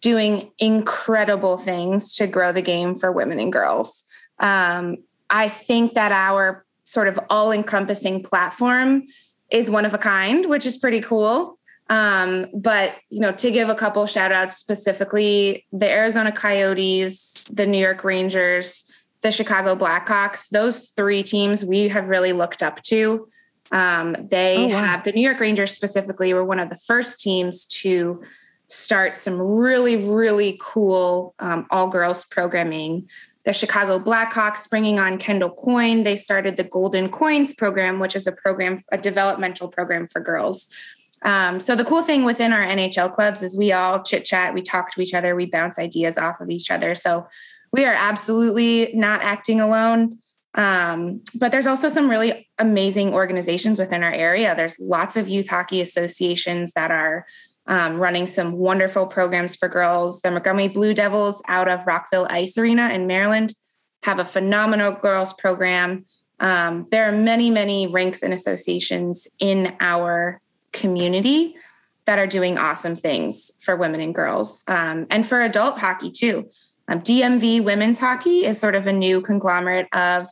doing 0.00 0.50
incredible 0.58 1.56
things 1.56 2.14
to 2.16 2.26
grow 2.26 2.52
the 2.52 2.62
game 2.62 2.94
for 2.94 3.12
women 3.12 3.38
and 3.38 3.52
girls. 3.52 4.04
Um, 4.38 4.98
I 5.28 5.48
think 5.48 5.92
that 5.94 6.12
our 6.12 6.64
sort 6.84 7.08
of 7.08 7.20
all 7.30 7.52
encompassing 7.52 8.22
platform 8.22 9.04
is 9.50 9.70
one 9.70 9.84
of 9.84 9.94
a 9.94 9.98
kind, 9.98 10.46
which 10.46 10.66
is 10.66 10.78
pretty 10.78 11.00
cool. 11.00 11.56
Um, 11.90 12.46
but 12.54 12.94
you 13.10 13.18
know, 13.18 13.32
to 13.32 13.50
give 13.50 13.68
a 13.68 13.74
couple 13.74 14.06
shout 14.06 14.30
outs 14.32 14.56
specifically, 14.56 15.66
the 15.72 15.90
Arizona 15.90 16.30
Coyotes, 16.30 17.48
the 17.52 17.66
New 17.66 17.78
York 17.78 18.04
Rangers, 18.04 18.90
the 19.22 19.32
Chicago 19.32 19.74
Blackhawks, 19.74 20.48
those 20.48 20.90
three 20.90 21.22
teams 21.22 21.64
we 21.64 21.88
have 21.88 22.08
really 22.08 22.32
looked 22.32 22.62
up 22.62 22.80
to. 22.82 23.28
Um, 23.72 24.16
they 24.30 24.56
oh, 24.56 24.68
wow. 24.68 24.84
have 24.84 25.04
the 25.04 25.12
New 25.12 25.20
York 25.20 25.40
Rangers 25.40 25.72
specifically 25.72 26.32
were 26.32 26.44
one 26.44 26.60
of 26.60 26.70
the 26.70 26.76
first 26.76 27.20
teams 27.20 27.66
to 27.66 28.22
start 28.68 29.16
some 29.16 29.40
really, 29.40 29.96
really 29.96 30.58
cool 30.60 31.34
um, 31.40 31.66
all 31.70 31.88
girls 31.88 32.24
programming. 32.24 33.08
The 33.44 33.52
Chicago 33.52 33.98
Blackhawks 33.98 34.68
bringing 34.68 35.00
on 35.00 35.18
Kendall 35.18 35.50
Coyne. 35.50 36.04
They 36.04 36.16
started 36.16 36.56
the 36.56 36.64
Golden 36.64 37.08
Coins 37.08 37.52
program, 37.52 37.98
which 37.98 38.14
is 38.14 38.26
a 38.26 38.32
program, 38.32 38.78
a 38.92 38.98
developmental 38.98 39.68
program 39.68 40.06
for 40.06 40.20
girls. 40.20 40.72
Um, 41.22 41.60
so 41.60 41.76
the 41.76 41.84
cool 41.84 42.02
thing 42.02 42.24
within 42.24 42.52
our 42.52 42.62
NHL 42.62 43.12
clubs 43.12 43.42
is 43.42 43.56
we 43.56 43.72
all 43.72 44.02
chit 44.02 44.24
chat, 44.24 44.54
we 44.54 44.62
talk 44.62 44.90
to 44.92 45.02
each 45.02 45.14
other, 45.14 45.36
we 45.36 45.46
bounce 45.46 45.78
ideas 45.78 46.16
off 46.16 46.40
of 46.40 46.50
each 46.50 46.70
other. 46.70 46.94
So 46.94 47.26
we 47.72 47.84
are 47.84 47.94
absolutely 47.94 48.90
not 48.94 49.22
acting 49.22 49.60
alone. 49.60 50.18
Um, 50.54 51.22
but 51.38 51.52
there's 51.52 51.66
also 51.66 51.88
some 51.88 52.10
really 52.10 52.48
amazing 52.58 53.14
organizations 53.14 53.78
within 53.78 54.02
our 54.02 54.12
area. 54.12 54.54
There's 54.56 54.78
lots 54.80 55.16
of 55.16 55.28
youth 55.28 55.48
hockey 55.48 55.80
associations 55.80 56.72
that 56.72 56.90
are 56.90 57.26
um, 57.66 57.98
running 57.98 58.26
some 58.26 58.52
wonderful 58.52 59.06
programs 59.06 59.54
for 59.54 59.68
girls. 59.68 60.22
The 60.22 60.30
Montgomery 60.30 60.68
Blue 60.68 60.92
Devils 60.92 61.42
out 61.46 61.68
of 61.68 61.86
Rockville 61.86 62.26
Ice 62.28 62.58
Arena 62.58 62.88
in 62.88 63.06
Maryland 63.06 63.52
have 64.02 64.18
a 64.18 64.24
phenomenal 64.24 64.92
girls 64.92 65.32
program. 65.34 66.04
Um, 66.40 66.86
there 66.90 67.04
are 67.04 67.12
many, 67.12 67.50
many 67.50 67.86
rinks 67.86 68.22
and 68.22 68.32
associations 68.32 69.28
in 69.38 69.76
our 69.78 70.40
community 70.72 71.56
that 72.06 72.18
are 72.18 72.26
doing 72.26 72.58
awesome 72.58 72.96
things 72.96 73.50
for 73.62 73.76
women 73.76 74.00
and 74.00 74.14
girls 74.14 74.64
um, 74.68 75.06
and 75.10 75.26
for 75.26 75.40
adult 75.40 75.78
hockey 75.78 76.10
too. 76.10 76.48
Um, 76.88 77.00
DMV 77.00 77.62
Women's 77.62 78.00
Hockey 78.00 78.44
is 78.44 78.58
sort 78.58 78.74
of 78.74 78.86
a 78.86 78.92
new 78.92 79.20
conglomerate 79.20 79.86
of 79.92 80.26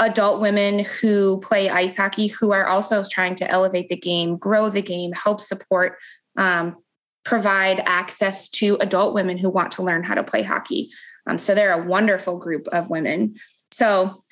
adult 0.00 0.40
women 0.40 0.84
who 1.00 1.38
play 1.40 1.68
ice 1.68 1.96
hockey 1.96 2.26
who 2.26 2.52
are 2.52 2.66
also 2.66 3.04
trying 3.04 3.36
to 3.36 3.48
elevate 3.48 3.88
the 3.88 3.96
game, 3.96 4.36
grow 4.36 4.70
the 4.70 4.82
game, 4.82 5.12
help 5.12 5.40
support, 5.40 5.98
um, 6.36 6.76
provide 7.24 7.80
access 7.86 8.48
to 8.48 8.76
adult 8.80 9.14
women 9.14 9.38
who 9.38 9.50
want 9.50 9.70
to 9.72 9.82
learn 9.82 10.02
how 10.02 10.14
to 10.14 10.24
play 10.24 10.42
hockey. 10.42 10.90
Um, 11.26 11.38
so 11.38 11.54
they're 11.54 11.72
a 11.72 11.86
wonderful 11.86 12.38
group 12.38 12.66
of 12.68 12.90
women. 12.90 13.36
So 13.70 14.22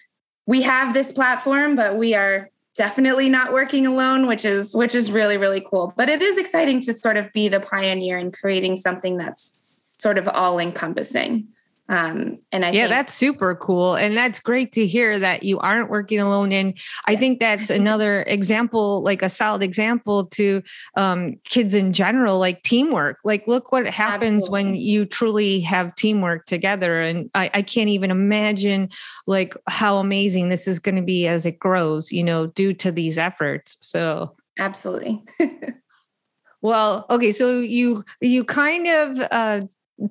we 0.47 0.63
have 0.63 0.95
this 0.95 1.13
platform, 1.13 1.77
but 1.77 1.97
we 1.97 2.15
are 2.15 2.51
definitely 2.75 3.29
not 3.29 3.53
working 3.53 3.87
alone 3.87 4.27
which 4.27 4.45
is 4.45 4.75
which 4.75 4.95
is 4.95 5.11
really 5.11 5.37
really 5.37 5.61
cool. 5.61 5.93
But 5.97 6.09
it 6.09 6.23
is 6.23 6.39
exciting 6.39 6.81
to 6.83 6.93
sort 6.93 7.17
of 7.17 7.33
be 7.33 7.49
the 7.49 7.61
pioneer 7.61 8.19
in 8.19 8.33
creating 8.33 8.77
something 8.77 9.17
that's 9.17 9.57
sort 9.93 10.19
of 10.19 10.29
all 10.29 10.59
encompassing 10.59 11.49
um, 11.91 12.39
and 12.53 12.67
I 12.67 12.71
yeah, 12.71 12.83
think- 12.83 12.91
that's 12.91 13.15
super 13.15 13.55
cool. 13.55 13.95
And 13.95 14.15
that's 14.17 14.41
great 14.41 14.73
to 14.73 14.87
hear 14.87 15.19
that 15.19 15.43
you 15.43 15.59
aren't 15.59 15.89
working 15.89 16.21
alone. 16.21 16.53
And 16.53 16.77
I 17.07 17.17
think 17.17 17.41
that's 17.41 17.71
another 17.71 18.25
example, 18.27 19.03
like 19.03 19.23
a 19.23 19.31
solid 19.31 19.63
example 19.63 20.27
to 20.27 20.63
um, 20.97 21.33
kids 21.45 21.75
in 21.75 21.95
general, 21.95 22.39
like 22.39 22.63
teamwork. 22.63 23.19
Like, 23.25 23.47
look 23.47 23.73
what 23.73 23.87
happens 23.87 24.45
Absolutely. 24.45 24.51
when 24.51 24.75
you 24.75 25.07
truly 25.07 25.61
have 25.61 25.95
teamwork 25.95 26.45
together. 26.45 27.01
And 27.01 27.31
I, 27.35 27.51
I 27.55 27.63
can't 27.63 27.89
even 27.89 28.11
imagine 28.11 28.91
like 29.27 29.57
how 29.67 29.97
amazing 29.97 30.51
this 30.51 30.69
is 30.69 30.79
going 30.79 30.97
to 30.97 31.03
be 31.03 31.27
as 31.27 31.47
it 31.47 31.59
grows, 31.59 32.13
you 32.13 32.23
know, 32.23 32.49
due 32.49 32.75
to 32.75 32.93
these 32.93 33.17
efforts. 33.17 33.79
So, 33.81 34.37
absolutely. 34.59 35.25
well, 36.61 37.07
okay. 37.09 37.33
So 37.33 37.61
you, 37.61 38.05
you 38.21 38.45
kind 38.45 38.87
of, 38.87 39.21
uh, 39.31 39.61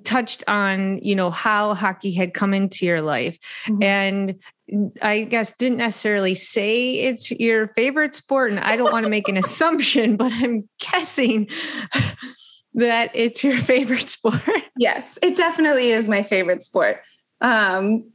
touched 0.04 0.44
on 0.46 0.98
you 0.98 1.14
know 1.14 1.30
how 1.30 1.74
hockey 1.74 2.12
had 2.12 2.34
come 2.34 2.52
into 2.52 2.84
your 2.84 3.00
life. 3.00 3.38
Mm-hmm. 3.66 3.82
and 3.82 4.40
i 5.00 5.22
guess 5.22 5.54
didn't 5.54 5.78
necessarily 5.78 6.34
say 6.34 6.96
it's 6.96 7.30
your 7.30 7.68
favorite 7.68 8.14
sport 8.14 8.50
and 8.50 8.60
i 8.60 8.76
don't 8.76 8.92
want 8.92 9.04
to 9.04 9.10
make 9.10 9.28
an 9.28 9.36
assumption 9.44 10.16
but 10.16 10.30
i'm 10.30 10.68
guessing 10.78 11.48
that 12.74 13.10
it's 13.14 13.42
your 13.42 13.56
favorite 13.56 14.08
sport. 14.08 14.42
Yes 14.76 15.18
it 15.22 15.36
definitely 15.36 15.90
is 15.90 16.06
my 16.06 16.22
favorite 16.22 16.62
sport. 16.62 17.00
Um, 17.40 18.12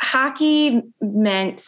hockey 0.00 0.82
meant 1.00 1.66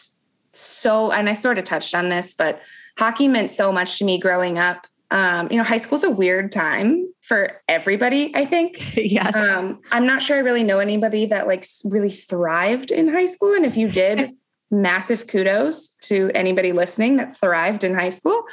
so 0.52 1.10
and 1.10 1.28
i 1.28 1.34
sort 1.34 1.58
of 1.58 1.64
touched 1.64 1.94
on 1.94 2.08
this 2.08 2.32
but 2.32 2.60
hockey 2.96 3.28
meant 3.28 3.50
so 3.50 3.72
much 3.72 3.98
to 3.98 4.04
me 4.04 4.18
growing 4.18 4.56
up 4.58 4.86
um, 5.10 5.48
you 5.50 5.56
know, 5.56 5.64
high 5.64 5.76
school's 5.76 6.04
a 6.04 6.10
weird 6.10 6.50
time 6.50 7.06
for 7.20 7.60
everybody, 7.68 8.34
I 8.34 8.44
think. 8.44 8.96
yes. 8.96 9.34
Um, 9.36 9.80
I'm 9.90 10.06
not 10.06 10.22
sure 10.22 10.36
I 10.36 10.40
really 10.40 10.64
know 10.64 10.78
anybody 10.78 11.26
that 11.26 11.46
like 11.46 11.64
really 11.84 12.10
thrived 12.10 12.90
in 12.90 13.08
high 13.08 13.26
school. 13.26 13.54
And 13.54 13.64
if 13.64 13.76
you 13.76 13.88
did, 13.88 14.30
massive 14.70 15.26
kudos 15.26 15.90
to 16.02 16.30
anybody 16.34 16.72
listening 16.72 17.16
that 17.16 17.36
thrived 17.36 17.84
in 17.84 17.94
high 17.94 18.10
school. 18.10 18.44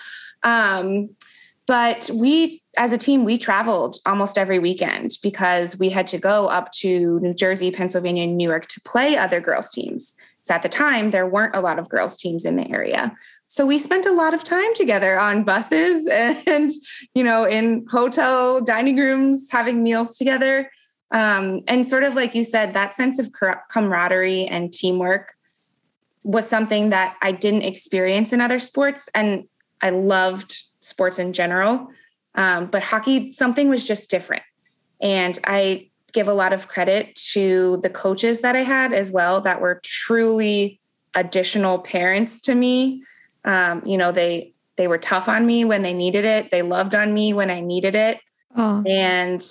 Um, 0.43 1.09
but 1.67 2.09
we, 2.13 2.61
as 2.77 2.91
a 2.91 2.97
team, 2.97 3.23
we 3.23 3.37
traveled 3.37 3.97
almost 4.05 4.37
every 4.37 4.59
weekend 4.59 5.11
because 5.23 5.79
we 5.79 5.89
had 5.89 6.07
to 6.07 6.17
go 6.17 6.47
up 6.47 6.71
to 6.73 7.19
New 7.21 7.33
Jersey, 7.33 7.71
Pennsylvania, 7.71 8.23
and 8.23 8.35
New 8.35 8.49
York 8.49 8.67
to 8.67 8.81
play 8.81 9.15
other 9.15 9.39
girls' 9.39 9.71
teams. 9.71 10.15
So 10.41 10.53
at 10.53 10.63
the 10.63 10.69
time, 10.69 11.11
there 11.11 11.27
weren't 11.27 11.55
a 11.55 11.61
lot 11.61 11.79
of 11.79 11.87
girls' 11.87 12.17
teams 12.17 12.45
in 12.45 12.55
the 12.55 12.69
area. 12.69 13.15
So 13.51 13.65
we 13.65 13.79
spent 13.79 14.05
a 14.05 14.13
lot 14.13 14.33
of 14.33 14.45
time 14.45 14.73
together 14.75 15.19
on 15.19 15.43
buses 15.43 16.07
and, 16.07 16.71
you 17.13 17.21
know, 17.21 17.43
in 17.43 17.85
hotel 17.91 18.61
dining 18.61 18.95
rooms, 18.95 19.49
having 19.51 19.83
meals 19.83 20.17
together. 20.17 20.71
Um, 21.11 21.59
and 21.67 21.85
sort 21.85 22.03
of 22.05 22.15
like 22.15 22.33
you 22.33 22.45
said, 22.45 22.73
that 22.73 22.95
sense 22.95 23.19
of 23.19 23.29
camaraderie 23.69 24.45
and 24.45 24.71
teamwork 24.71 25.33
was 26.23 26.47
something 26.47 26.91
that 26.91 27.17
I 27.21 27.33
didn't 27.33 27.63
experience 27.63 28.31
in 28.31 28.39
other 28.39 28.57
sports. 28.57 29.09
And 29.13 29.49
I 29.81 29.89
loved 29.89 30.57
sports 30.79 31.19
in 31.19 31.33
general. 31.33 31.89
Um, 32.35 32.67
but 32.67 32.83
hockey, 32.83 33.33
something 33.33 33.67
was 33.67 33.85
just 33.85 34.09
different. 34.09 34.43
And 35.01 35.37
I 35.43 35.89
give 36.13 36.29
a 36.29 36.33
lot 36.33 36.53
of 36.53 36.69
credit 36.69 37.15
to 37.33 37.81
the 37.83 37.89
coaches 37.89 38.39
that 38.41 38.55
I 38.55 38.61
had 38.61 38.93
as 38.93 39.11
well 39.11 39.41
that 39.41 39.59
were 39.59 39.81
truly 39.83 40.79
additional 41.15 41.79
parents 41.79 42.39
to 42.43 42.55
me 42.55 43.03
um, 43.43 43.83
you 43.85 43.97
know, 43.97 44.11
they 44.11 44.53
They 44.75 44.87
were 44.87 44.97
tough 44.97 45.27
on 45.27 45.45
me 45.45 45.65
when 45.65 45.83
they 45.83 45.93
needed 45.93 46.25
it. 46.25 46.51
They 46.51 46.61
loved 46.61 46.95
on 46.95 47.13
me 47.13 47.33
when 47.33 47.49
I 47.49 47.59
needed 47.61 47.95
it. 47.95 48.19
Oh. 48.55 48.83
And 48.87 49.41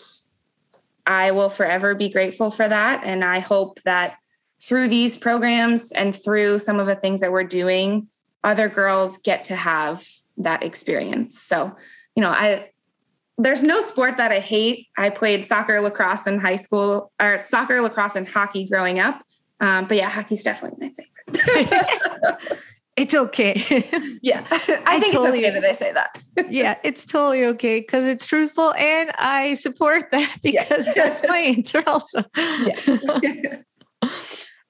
I 1.06 1.30
will 1.30 1.48
forever 1.48 1.94
be 1.94 2.08
grateful 2.08 2.50
for 2.50 2.68
that. 2.68 3.02
And 3.04 3.24
I 3.24 3.38
hope 3.40 3.80
that 3.82 4.16
through 4.60 4.88
these 4.88 5.16
programs 5.16 5.92
and 5.92 6.14
through 6.14 6.58
some 6.58 6.78
of 6.78 6.86
the 6.86 6.94
things 6.94 7.20
that 7.20 7.32
we're 7.32 7.44
doing, 7.44 8.08
other 8.44 8.68
girls 8.68 9.18
get 9.18 9.44
to 9.46 9.56
have 9.56 10.06
that 10.36 10.62
experience. 10.62 11.40
So, 11.40 11.74
you 12.14 12.22
know, 12.22 12.30
I 12.30 12.70
there's 13.38 13.62
no 13.62 13.80
sport 13.80 14.18
that 14.18 14.32
I 14.32 14.40
hate. 14.40 14.88
I 14.98 15.08
played 15.08 15.46
soccer, 15.46 15.80
lacrosse 15.80 16.26
in 16.26 16.38
high 16.38 16.56
school, 16.56 17.10
or 17.18 17.38
soccer, 17.38 17.80
lacrosse, 17.80 18.16
and 18.16 18.28
hockey 18.28 18.66
growing 18.68 19.00
up. 19.00 19.22
Um, 19.60 19.86
but 19.86 19.96
yeah, 19.96 20.10
hockey's 20.10 20.42
definitely 20.42 20.88
my 20.88 20.94
favorite. 20.94 22.38
it's 23.00 23.14
okay. 23.14 23.62
yeah, 24.22 24.46
I, 24.50 24.82
I 24.86 25.00
think 25.00 25.12
totally, 25.14 25.44
it's 25.44 25.48
okay 25.48 25.60
that 25.60 25.64
I 25.64 25.72
say 25.72 25.92
that. 25.92 26.22
yeah, 26.50 26.76
it's 26.84 27.04
totally 27.06 27.44
okay 27.46 27.80
because 27.80 28.04
it's 28.04 28.26
truthful, 28.26 28.74
and 28.74 29.10
I 29.18 29.54
support 29.54 30.10
that 30.10 30.38
because 30.42 30.86
yes. 30.86 30.94
that's 30.94 31.22
my 31.26 31.38
answer 31.38 31.82
also. 31.86 32.24
Yeah. 32.36 33.56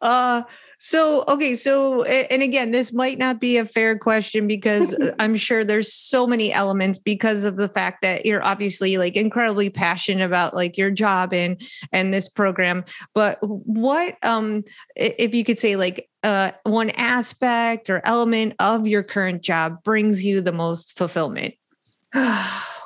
uh, 0.00 0.42
so, 0.82 1.24
okay. 1.28 1.56
So, 1.56 2.04
and 2.04 2.42
again, 2.42 2.70
this 2.70 2.90
might 2.90 3.18
not 3.18 3.38
be 3.38 3.58
a 3.58 3.66
fair 3.66 3.98
question 3.98 4.46
because 4.46 4.94
I'm 5.18 5.34
sure 5.34 5.62
there's 5.62 5.92
so 5.92 6.26
many 6.26 6.54
elements 6.54 6.98
because 6.98 7.44
of 7.44 7.56
the 7.56 7.68
fact 7.68 8.00
that 8.00 8.24
you're 8.24 8.42
obviously 8.42 8.96
like 8.96 9.14
incredibly 9.14 9.68
passionate 9.68 10.24
about 10.24 10.54
like 10.54 10.78
your 10.78 10.90
job 10.90 11.34
and, 11.34 11.60
and 11.92 12.14
this 12.14 12.30
program. 12.30 12.84
But 13.12 13.38
what, 13.42 14.16
um, 14.22 14.64
if 14.96 15.34
you 15.34 15.44
could 15.44 15.58
say 15.58 15.76
like, 15.76 16.09
uh, 16.22 16.52
one 16.64 16.90
aspect 16.90 17.90
or 17.90 18.00
element 18.04 18.54
of 18.58 18.86
your 18.86 19.02
current 19.02 19.42
job 19.42 19.82
brings 19.82 20.24
you 20.24 20.40
the 20.40 20.52
most 20.52 20.96
fulfillment? 20.96 21.54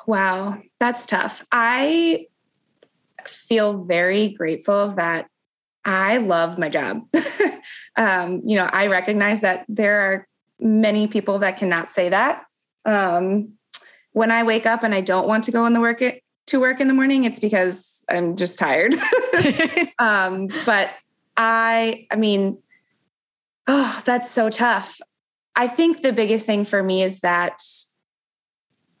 wow, 0.07 0.61
that's 0.79 1.05
tough. 1.05 1.45
I 1.51 2.27
feel 3.27 3.83
very 3.83 4.29
grateful 4.29 4.89
that 4.89 5.27
I 5.83 6.17
love 6.17 6.57
my 6.57 6.69
job. 6.69 7.01
um, 7.95 8.41
you 8.45 8.55
know, 8.55 8.69
I 8.71 8.87
recognize 8.87 9.41
that 9.41 9.65
there 9.67 9.99
are 9.99 10.27
many 10.59 11.07
people 11.07 11.39
that 11.39 11.57
cannot 11.57 11.91
say 11.91 12.09
that. 12.09 12.45
Um, 12.85 13.53
when 14.13 14.31
I 14.31 14.43
wake 14.43 14.65
up 14.65 14.83
and 14.83 14.95
I 14.95 15.01
don't 15.01 15.27
want 15.27 15.43
to 15.45 15.51
go 15.51 15.65
in 15.65 15.73
the 15.73 15.81
work 15.81 16.01
it, 16.01 16.23
to 16.47 16.59
work 16.59 16.79
in 16.79 16.87
the 16.87 16.93
morning, 16.93 17.23
it's 17.23 17.39
because 17.39 18.05
I'm 18.09 18.35
just 18.35 18.57
tired. 18.57 18.95
um, 19.99 20.47
but 20.65 20.91
I, 21.37 22.07
I 22.11 22.15
mean, 22.15 22.59
oh, 23.67 24.01
that's 24.05 24.31
so 24.31 24.49
tough. 24.49 24.99
I 25.55 25.67
think 25.67 26.01
the 26.01 26.13
biggest 26.13 26.45
thing 26.45 26.65
for 26.65 26.83
me 26.83 27.01
is 27.01 27.21
that 27.21 27.59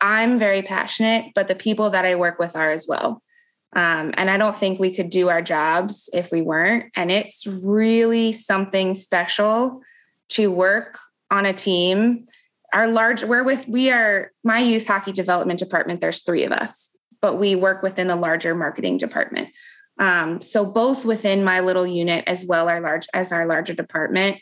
I'm 0.01 0.39
very 0.39 0.61
passionate, 0.61 1.31
but 1.35 1.47
the 1.47 1.55
people 1.55 1.89
that 1.91 2.05
I 2.05 2.15
work 2.15 2.39
with 2.39 2.55
are 2.55 2.71
as 2.71 2.85
well. 2.87 3.21
Um, 3.75 4.13
and 4.15 4.29
I 4.29 4.37
don't 4.37 4.55
think 4.55 4.79
we 4.79 4.93
could 4.93 5.09
do 5.09 5.29
our 5.29 5.41
jobs 5.41 6.09
if 6.13 6.31
we 6.31 6.41
weren't. 6.41 6.85
And 6.95 7.11
it's 7.11 7.45
really 7.45 8.31
something 8.31 8.93
special 8.93 9.81
to 10.29 10.49
work 10.49 10.97
on 11.29 11.45
a 11.45 11.53
team. 11.53 12.25
Our 12.73 12.87
large, 12.87 13.23
we're 13.23 13.43
with, 13.43 13.67
we 13.67 13.91
are 13.91 14.31
my 14.43 14.59
youth 14.59 14.87
hockey 14.87 15.11
development 15.11 15.59
department. 15.59 15.99
There's 15.99 16.23
three 16.23 16.43
of 16.43 16.51
us, 16.51 16.95
but 17.21 17.35
we 17.35 17.55
work 17.55 17.83
within 17.83 18.07
the 18.07 18.15
larger 18.15 18.55
marketing 18.55 18.97
department. 18.97 19.49
Um, 19.97 20.41
so 20.41 20.65
both 20.65 21.05
within 21.05 21.43
my 21.43 21.59
little 21.61 21.87
unit 21.87 22.23
as 22.27 22.45
well 22.45 22.67
our 22.67 22.81
large 22.81 23.07
as 23.13 23.31
our 23.31 23.45
larger 23.45 23.73
department, 23.73 24.39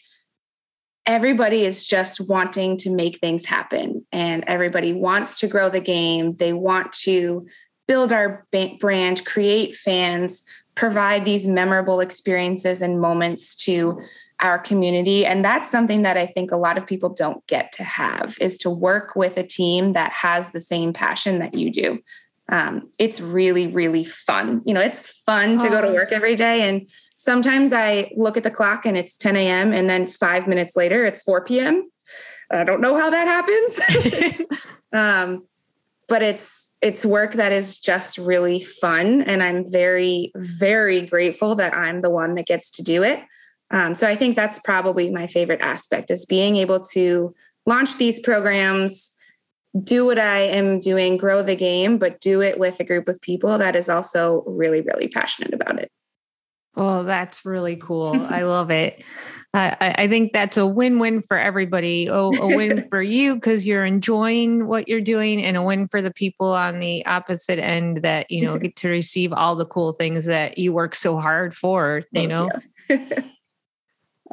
everybody 1.06 1.66
is 1.66 1.86
just 1.86 2.22
wanting 2.30 2.78
to 2.78 2.90
make 2.90 3.18
things 3.18 3.46
happen 3.46 4.06
and 4.12 4.44
everybody 4.48 4.94
wants 4.94 5.40
to 5.40 5.48
grow 5.48 5.70
the 5.70 5.82
game. 5.82 6.36
They 6.36 6.54
want 6.54 6.94
to 7.04 7.46
build 7.88 8.14
our 8.14 8.48
brand, 8.80 9.26
create 9.26 9.76
fans, 9.76 10.44
provide 10.76 11.26
these 11.26 11.46
memorable 11.46 12.00
experiences 12.00 12.82
and 12.82 13.02
moments 13.02 13.56
to 13.56 14.00
our 14.40 14.58
community. 14.58 15.26
And 15.26 15.44
that's 15.44 15.70
something 15.70 16.02
that 16.02 16.18
i 16.18 16.26
think 16.26 16.52
a 16.52 16.58
lot 16.58 16.78
of 16.78 16.88
people 16.88 17.10
don't 17.10 17.46
get 17.48 17.72
to 17.74 17.84
have 17.84 18.38
is 18.42 18.58
to 18.60 18.70
work 18.70 19.16
with 19.16 19.38
a 19.38 19.44
team 19.44 19.94
that 19.94 20.12
has 20.12 20.52
the 20.52 20.62
same 20.62 20.94
passion 20.94 21.40
that 21.40 21.54
you 21.54 21.72
do. 21.72 22.00
Um, 22.50 22.90
it's 23.00 23.22
really 23.22 23.68
really 23.68 24.04
fun. 24.04 24.62
You 24.66 24.74
know 24.74 24.82
it's 24.82 25.10
fun 25.10 25.58
to 25.60 25.70
go 25.70 25.82
to 25.82 25.94
work 25.94 26.12
every 26.12 26.36
day 26.36 26.62
and 26.68 26.88
sometimes 27.24 27.72
i 27.74 28.12
look 28.16 28.38
at 28.38 28.44
the 28.44 28.52
clock 28.52 28.86
and 28.86 28.98
it's 28.98 29.16
10 29.18 29.36
a.m 29.36 29.74
and 29.74 29.90
then 29.90 30.08
five 30.08 30.48
minutes 30.48 30.76
later 30.76 31.06
it's 31.06 31.22
4 31.22 31.44
p.m 31.44 31.90
i 32.52 32.64
don't 32.64 32.82
know 32.82 32.96
how 32.96 33.10
that 33.10 33.28
happens. 33.28 34.50
Um, 34.94 35.48
but 36.08 36.22
it's 36.22 36.72
it's 36.82 37.06
work 37.06 37.34
that 37.34 37.52
is 37.52 37.80
just 37.80 38.18
really 38.18 38.62
fun 38.62 39.22
and 39.22 39.42
i'm 39.42 39.70
very 39.70 40.32
very 40.36 41.02
grateful 41.02 41.56
that 41.56 41.74
i'm 41.74 42.02
the 42.02 42.10
one 42.10 42.36
that 42.36 42.46
gets 42.46 42.70
to 42.72 42.84
do 42.84 43.04
it. 43.04 43.24
Um, 43.72 43.96
so 43.96 44.08
i 44.08 44.16
think 44.16 44.36
that's 44.36 44.60
probably 44.60 45.10
my 45.10 45.28
favorite 45.28 45.62
aspect 45.62 46.12
is 46.12 46.26
being 46.26 46.58
able 46.58 46.80
to 46.92 47.34
launch 47.66 47.98
these 47.98 48.20
programs 48.20 49.16
do 49.84 50.06
what 50.06 50.20
i 50.20 50.40
am 50.40 50.80
doing 50.80 51.18
grow 51.18 51.42
the 51.42 51.56
game 51.56 51.98
but 51.98 52.20
do 52.20 52.42
it 52.42 52.60
with 52.60 52.80
a 52.80 52.84
group 52.84 53.08
of 53.08 53.20
people 53.22 53.58
that 53.58 53.76
is 53.76 53.90
also 53.90 54.44
really 54.46 54.82
really 54.82 55.08
passionate 55.08 55.54
about 55.54 55.80
it 55.80 55.92
Oh, 56.76 57.04
that's 57.04 57.46
really 57.46 57.76
cool. 57.76 58.16
I 58.16 58.42
love 58.44 58.72
it. 58.72 59.04
I, 59.56 59.94
I 60.00 60.08
think 60.08 60.34
that's 60.34 60.58
a 60.58 60.66
win-win 60.66 61.22
for 61.22 61.38
everybody. 61.38 62.10
Oh, 62.10 62.36
a 62.36 62.56
win 62.56 62.88
for 62.90 63.04
you 63.04 63.36
because 63.36 63.68
you're 63.68 63.86
enjoying 63.86 64.66
what 64.66 64.88
you're 64.88 65.02
doing, 65.02 65.44
and 65.44 65.56
a 65.56 65.62
win 65.62 65.88
for 65.88 66.02
the 66.02 66.12
people 66.12 66.52
on 66.52 66.80
the 66.80 67.06
opposite 67.06 67.60
end 67.60 68.02
that 68.02 68.32
you 68.32 68.42
know 68.42 68.58
get 68.60 68.76
to 68.78 68.90
receive 68.90 69.32
all 69.32 69.56
the 69.56 69.66
cool 69.66 69.94
things 69.94 70.26
that 70.26 70.58
you 70.58 70.74
work 70.74 70.96
so 70.96 71.20
hard 71.20 71.56
for. 71.56 72.02
You 72.12 72.28
know. 72.28 72.50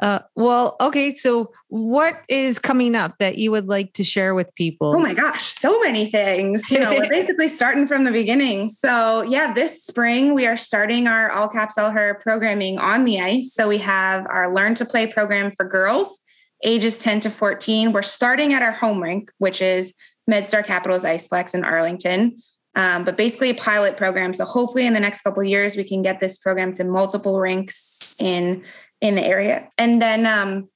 Uh, 0.01 0.19
well, 0.35 0.75
okay. 0.81 1.13
So, 1.13 1.51
what 1.67 2.15
is 2.27 2.57
coming 2.57 2.95
up 2.95 3.15
that 3.19 3.37
you 3.37 3.51
would 3.51 3.67
like 3.67 3.93
to 3.93 4.03
share 4.03 4.33
with 4.33 4.53
people? 4.55 4.95
Oh 4.95 4.99
my 4.99 5.13
gosh, 5.13 5.43
so 5.43 5.79
many 5.81 6.07
things. 6.07 6.71
You 6.71 6.79
know, 6.79 6.91
we're 6.91 7.09
basically 7.09 7.47
starting 7.47 7.85
from 7.85 8.03
the 8.03 8.11
beginning. 8.11 8.67
So, 8.67 9.21
yeah, 9.21 9.53
this 9.53 9.83
spring 9.83 10.33
we 10.33 10.47
are 10.47 10.57
starting 10.57 11.07
our 11.07 11.29
All 11.29 11.47
Caps 11.47 11.77
All 11.77 11.91
Her 11.91 12.19
programming 12.23 12.79
on 12.79 13.03
the 13.03 13.21
ice. 13.21 13.53
So, 13.53 13.67
we 13.67 13.77
have 13.77 14.25
our 14.27 14.51
Learn 14.51 14.73
to 14.75 14.85
Play 14.85 15.05
program 15.05 15.51
for 15.51 15.65
girls 15.65 16.21
ages 16.63 16.99
10 16.99 17.21
to 17.21 17.29
14. 17.29 17.91
We're 17.91 18.01
starting 18.01 18.53
at 18.53 18.61
our 18.61 18.71
home 18.71 19.01
rink, 19.01 19.31
which 19.37 19.61
is 19.61 19.93
MedStar 20.29 20.65
Capitals 20.65 21.03
Iceplex 21.03 21.55
in 21.55 21.63
Arlington. 21.63 22.37
Um, 22.75 23.03
but 23.03 23.17
basically 23.17 23.49
a 23.49 23.55
pilot 23.55 23.97
program. 23.97 24.33
So 24.33 24.45
hopefully 24.45 24.85
in 24.85 24.93
the 24.93 24.99
next 24.99 25.21
couple 25.21 25.43
years 25.43 25.75
we 25.75 25.83
can 25.83 26.01
get 26.01 26.19
this 26.19 26.37
program 26.37 26.71
to 26.73 26.85
multiple 26.85 27.39
rinks 27.39 28.15
in 28.17 28.63
in 29.01 29.15
the 29.15 29.25
area. 29.25 29.67
And 29.77 30.01
then 30.01 30.25
um, 30.25 30.69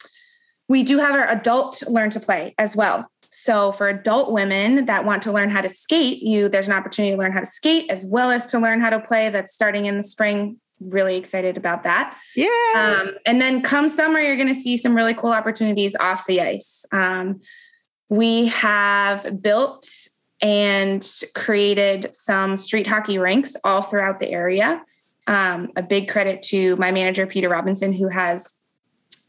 we 0.68 0.84
do 0.84 0.98
have 0.98 1.16
our 1.16 1.28
adult 1.28 1.84
learn 1.88 2.10
to 2.12 2.20
play 2.20 2.54
as 2.58 2.76
well. 2.76 3.08
So 3.30 3.72
for 3.72 3.88
adult 3.88 4.32
women 4.32 4.86
that 4.86 5.06
want 5.06 5.24
to 5.24 5.32
learn 5.32 5.50
how 5.50 5.62
to 5.62 5.70
skate, 5.70 6.22
you 6.22 6.50
there's 6.50 6.68
an 6.68 6.74
opportunity 6.74 7.16
to 7.16 7.20
learn 7.20 7.34
how 7.34 7.42
to 7.42 7.46
skate 7.46 7.92
as 7.92 8.06
well 8.06 8.32
as 8.32 8.50
to 8.52 8.60
learn 8.60 8.82
how 8.82 8.90
to 8.90 9.00
play. 9.00 9.30
That's 9.30 9.54
starting 9.54 9.86
in 9.86 9.98
the 9.98 10.04
spring. 10.04 10.58
Really 10.80 11.16
excited 11.16 11.58
about 11.58 11.84
that. 11.84 12.18
Yeah. 12.36 12.50
Um, 12.76 13.12
and 13.26 13.42
then 13.42 13.62
come 13.62 13.88
summer, 13.88 14.20
you're 14.20 14.36
going 14.36 14.48
to 14.48 14.56
see 14.56 14.78
some 14.78 14.96
really 14.96 15.14
cool 15.14 15.32
opportunities 15.32 15.96
off 15.96 16.26
the 16.28 16.42
ice. 16.42 16.86
Um, 16.92 17.42
we 18.10 18.48
have 18.48 19.42
built 19.42 19.88
and 20.42 21.06
created 21.34 22.14
some 22.14 22.58
street 22.58 22.88
hockey 22.88 23.18
rinks 23.18 23.56
all 23.64 23.82
throughout 23.82 24.20
the 24.20 24.30
area. 24.30 24.84
Um, 25.28 25.72
a 25.76 25.82
big 25.82 26.08
credit 26.10 26.42
to 26.44 26.76
my 26.76 26.92
manager, 26.92 27.26
Peter 27.26 27.50
Robinson, 27.50 27.94
who 27.94 28.10
has 28.10 28.62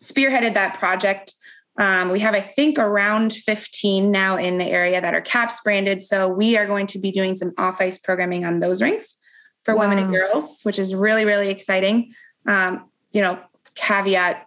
spearheaded 0.01 0.55
that 0.55 0.79
project. 0.79 1.35
Um, 1.79 2.11
we 2.11 2.21
have, 2.21 2.35
I 2.35 2.41
think, 2.41 2.79
around 2.79 3.33
15 3.33 4.11
now 4.11 4.37
in 4.37 4.59
the 4.59 4.67
area 4.67 5.01
that 5.01 5.15
are 5.15 5.21
CAPS 5.21 5.61
branded. 5.63 6.03
So 6.03 6.29
we 6.29 6.57
are 6.57 6.67
going 6.67 6.87
to 6.89 6.99
be 6.99 7.11
doing 7.11 7.35
some 7.35 7.53
off 7.59 7.81
ice 7.81 7.99
programming 7.99 8.45
on 8.45 8.61
those 8.61 8.83
rinks 8.83 9.19
for 9.65 9.75
wow. 9.75 9.83
women 9.83 9.99
and 9.99 10.13
girls, 10.13 10.61
which 10.63 10.79
is 10.79 10.95
really, 10.95 11.25
really 11.25 11.49
exciting. 11.49 12.13
Um, 12.47 12.89
you 13.13 13.21
know, 13.21 13.39
caveat 13.75 14.47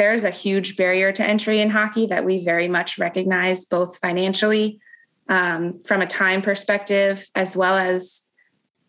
there's 0.00 0.24
a 0.24 0.30
huge 0.30 0.78
barrier 0.78 1.12
to 1.12 1.22
entry 1.22 1.60
in 1.60 1.68
hockey 1.68 2.06
that 2.06 2.24
we 2.24 2.42
very 2.42 2.68
much 2.68 2.98
recognize, 2.98 3.66
both 3.66 3.98
financially, 3.98 4.80
um, 5.28 5.78
from 5.80 6.00
a 6.00 6.06
time 6.06 6.40
perspective, 6.40 7.28
as 7.34 7.54
well 7.54 7.76
as 7.76 8.22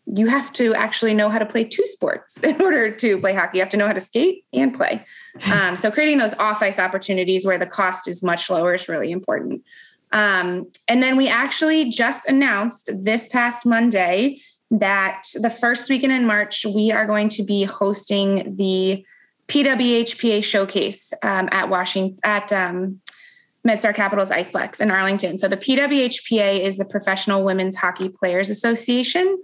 you 0.06 0.26
have 0.26 0.52
to 0.52 0.74
actually 0.74 1.14
know 1.14 1.28
how 1.28 1.38
to 1.38 1.46
play 1.46 1.64
two 1.64 1.86
sports 1.86 2.42
in 2.44 2.60
order 2.60 2.90
to 2.90 3.18
play 3.18 3.34
hockey. 3.34 3.58
You 3.58 3.62
have 3.62 3.70
to 3.70 3.76
know 3.76 3.86
how 3.86 3.92
to 3.92 4.00
skate 4.00 4.44
and 4.52 4.74
play. 4.74 5.04
Um, 5.52 5.76
so 5.76 5.90
creating 5.90 6.18
those 6.18 6.34
off 6.34 6.62
ice 6.62 6.78
opportunities 6.78 7.46
where 7.46 7.58
the 7.58 7.66
cost 7.66 8.08
is 8.08 8.22
much 8.22 8.50
lower 8.50 8.74
is 8.74 8.88
really 8.88 9.12
important. 9.12 9.62
Um, 10.12 10.70
and 10.88 11.02
then 11.02 11.16
we 11.16 11.28
actually 11.28 11.88
just 11.90 12.28
announced 12.28 12.90
this 12.94 13.28
past 13.28 13.64
Monday 13.64 14.40
that 14.70 15.22
the 15.34 15.50
first 15.50 15.88
weekend 15.88 16.12
in 16.12 16.26
March, 16.26 16.66
we 16.66 16.92
are 16.92 17.06
going 17.06 17.28
to 17.30 17.42
be 17.42 17.64
hosting 17.64 18.56
the 18.56 19.04
PWHPA 19.48 20.42
showcase 20.42 21.12
um, 21.22 21.48
at 21.52 21.68
Washington 21.68 22.18
at 22.24 22.52
um, 22.52 23.00
MedStar 23.66 23.94
Capitals 23.94 24.30
Iceplex 24.30 24.80
in 24.80 24.90
Arlington. 24.90 25.38
So 25.38 25.46
the 25.46 25.56
PWHPA 25.56 26.60
is 26.60 26.78
the 26.78 26.84
Professional 26.84 27.44
Women's 27.44 27.76
Hockey 27.76 28.08
Players 28.08 28.50
Association. 28.50 29.38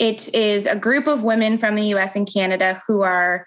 It 0.00 0.34
is 0.34 0.64
a 0.64 0.74
group 0.74 1.06
of 1.06 1.22
women 1.22 1.58
from 1.58 1.74
the 1.74 1.84
US 1.94 2.16
and 2.16 2.26
Canada 2.26 2.82
who 2.86 3.02
are, 3.02 3.46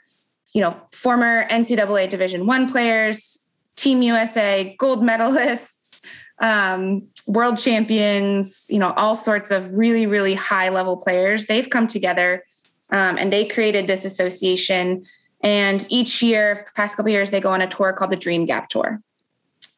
you 0.53 0.61
know, 0.61 0.79
former 0.91 1.45
NCAA 1.47 2.09
Division 2.09 2.45
One 2.45 2.71
players, 2.71 3.45
Team 3.75 4.03
USA, 4.03 4.75
gold 4.77 5.01
medalists, 5.01 6.05
um, 6.39 7.07
world 7.25 7.57
champions, 7.57 8.67
you 8.69 8.77
know, 8.77 8.93
all 8.97 9.15
sorts 9.15 9.49
of 9.49 9.75
really, 9.75 10.05
really 10.05 10.35
high 10.35 10.69
level 10.69 10.95
players. 10.95 11.47
They've 11.47 11.69
come 11.69 11.87
together 11.87 12.43
um, 12.91 13.17
and 13.17 13.33
they 13.33 13.45
created 13.45 13.87
this 13.87 14.05
association. 14.05 15.03
And 15.41 15.85
each 15.89 16.21
year, 16.21 16.55
the 16.55 16.71
past 16.75 16.97
couple 16.97 17.11
years, 17.11 17.31
they 17.31 17.41
go 17.41 17.49
on 17.49 17.61
a 17.61 17.67
tour 17.67 17.93
called 17.93 18.11
the 18.11 18.15
Dream 18.15 18.45
Gap 18.45 18.69
Tour. 18.69 19.01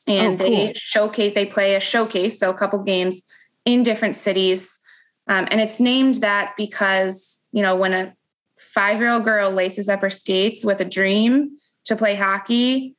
And 0.07 0.41
oh, 0.41 0.45
cool. 0.45 0.55
they 0.55 0.73
showcase, 0.75 1.33
they 1.33 1.45
play 1.45 1.75
a 1.75 1.79
showcase, 1.79 2.38
so 2.38 2.49
a 2.49 2.53
couple 2.53 2.79
games 2.83 3.23
in 3.63 3.81
different 3.81 4.17
cities. 4.17 4.79
Um, 5.27 5.47
and 5.49 5.59
it's 5.59 5.79
named 5.79 6.15
that 6.15 6.53
because, 6.57 7.43
you 7.51 7.61
know, 7.61 7.75
when 7.75 7.93
a 7.93 8.13
five 8.59 8.99
year 8.99 9.09
old 9.09 9.23
girl 9.23 9.51
laces 9.51 9.89
up 9.89 10.01
her 10.01 10.09
skates 10.09 10.63
with 10.63 10.79
a 10.81 10.85
dream 10.85 11.51
to 11.85 11.95
play 11.95 12.15
hockey, 12.15 12.95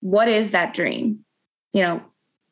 what 0.00 0.28
is 0.28 0.52
that 0.52 0.74
dream? 0.74 1.24
You 1.72 1.82
know, 1.82 2.02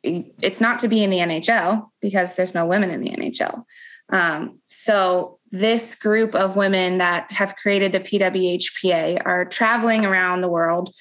it's 0.03 0.61
not 0.61 0.79
to 0.81 0.89
be 0.89 1.03
in 1.03 1.11
the 1.11 1.19
NHL 1.19 1.89
because 2.01 2.35
there's 2.35 2.55
no 2.55 2.67
women 2.67 2.91
in 2.91 3.01
the 3.01 3.11
NHL. 3.11 3.65
Um, 4.11 4.61
so 4.67 5.39
this 5.51 5.95
group 5.95 6.35
of 6.35 6.57
women 6.57 6.99
that 6.99 7.31
have 7.33 7.57
created 7.57 7.93
the 7.93 8.01
PWHPA 8.01 9.23
are 9.25 9.45
traveling 9.45 10.05
around 10.05 10.41
the 10.41 10.49
world 10.49 10.95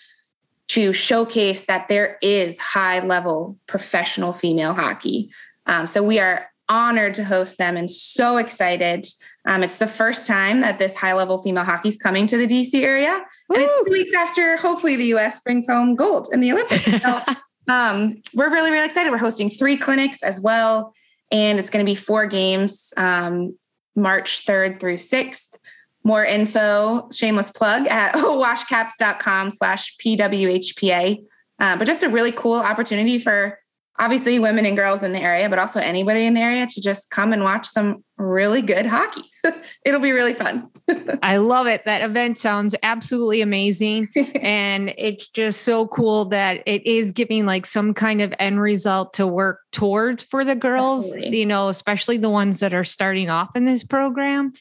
to 0.70 0.92
showcase 0.92 1.66
that 1.68 1.88
there 1.88 2.18
is 2.22 2.60
high 2.60 3.00
level 3.00 3.58
professional 3.68 4.34
female 4.34 4.74
hockey. 4.74 5.32
Um, 5.66 5.88
so 5.88 6.04
we 6.04 6.20
are 6.20 6.50
honored 6.70 7.14
to 7.16 7.24
host 7.24 7.58
them 7.58 7.78
and 7.78 7.90
so 7.90 8.38
excited. 8.38 9.06
Um, 9.46 9.64
it's 9.64 9.78
the 9.78 9.88
first 9.88 10.28
time 10.28 10.62
that 10.62 10.80
this 10.80 10.96
high 10.96 11.14
level 11.14 11.42
female 11.42 11.64
hockey 11.64 11.90
is 11.90 11.98
coming 11.98 12.28
to 12.28 12.38
the 12.38 12.48
DC 12.48 12.82
area. 12.82 13.22
Woo! 13.50 13.56
And 13.56 13.64
it's 13.64 13.74
two 13.86 13.92
weeks 13.92 14.14
after 14.14 14.58
hopefully 14.58 14.96
the 14.96 15.06
US 15.16 15.42
brings 15.42 15.68
home 15.68 15.96
gold 15.96 16.30
in 16.32 16.40
the 16.40 16.52
Olympics. 16.52 16.86
So 16.86 17.22
um, 17.74 18.22
we're 18.34 18.52
really, 18.52 18.72
really 18.72 18.86
excited. 18.86 19.12
We're 19.12 19.18
hosting 19.18 19.50
three 19.50 19.78
clinics 19.78 20.24
as 20.24 20.42
well. 20.42 20.94
And 21.32 21.60
it's 21.60 21.70
going 21.70 21.86
to 21.86 21.90
be 21.90 21.96
four 21.96 22.26
games 22.26 22.94
um, 22.98 23.58
March 23.96 24.46
3rd 24.46 24.80
through 24.80 24.98
6th. 24.98 25.58
More 26.04 26.24
info, 26.24 27.10
shameless 27.12 27.52
plug 27.52 27.88
at 27.88 28.14
washcaps.com 28.16 29.52
slash 29.52 29.96
PWHPA. 29.98 31.18
Uh, 31.60 31.76
but 31.76 31.86
just 31.86 32.04
a 32.04 32.10
really 32.10 32.32
cool 32.32 32.56
opportunity 32.56 33.20
for 33.20 33.58
obviously 34.00 34.38
women 34.40 34.66
and 34.66 34.78
girls 34.78 35.04
in 35.04 35.12
the 35.12 35.20
area, 35.20 35.50
but 35.50 35.60
also 35.60 35.80
anybody 35.80 36.26
in 36.26 36.34
the 36.36 36.42
area 36.42 36.68
to 36.68 36.82
just 36.82 37.10
come 37.10 37.34
and 37.34 37.44
watch 37.44 37.66
some 37.66 38.04
really 38.18 38.62
good 38.62 38.86
hockey. 38.86 39.24
It'll 39.86 40.00
be 40.00 40.12
really 40.12 40.34
fun. 40.34 40.70
I 41.24 41.38
love 41.38 41.68
it. 41.68 41.86
That 41.86 42.04
event 42.04 42.38
sounds 42.38 42.76
absolutely 42.84 43.42
amazing. 43.42 44.10
and 44.42 44.94
it's 44.98 45.30
just 45.30 45.62
so 45.62 45.88
cool 45.88 46.26
that 46.26 46.62
it 46.66 46.86
is 46.86 47.12
giving 47.12 47.46
like 47.46 47.66
some 47.66 47.94
kind 47.94 48.22
of 48.22 48.34
end 48.40 48.62
result 48.62 49.14
to 49.14 49.26
work 49.26 49.62
towards 49.72 50.24
for 50.24 50.46
the 50.46 50.56
girls, 50.56 51.08
absolutely. 51.08 51.40
you 51.40 51.46
know, 51.46 51.70
especially 51.70 52.18
the 52.18 52.30
ones 52.30 52.60
that 52.60 52.74
are 52.74 52.84
starting 52.84 53.30
off 53.30 53.56
in 53.56 53.66
this 53.66 53.84
program 53.84 54.54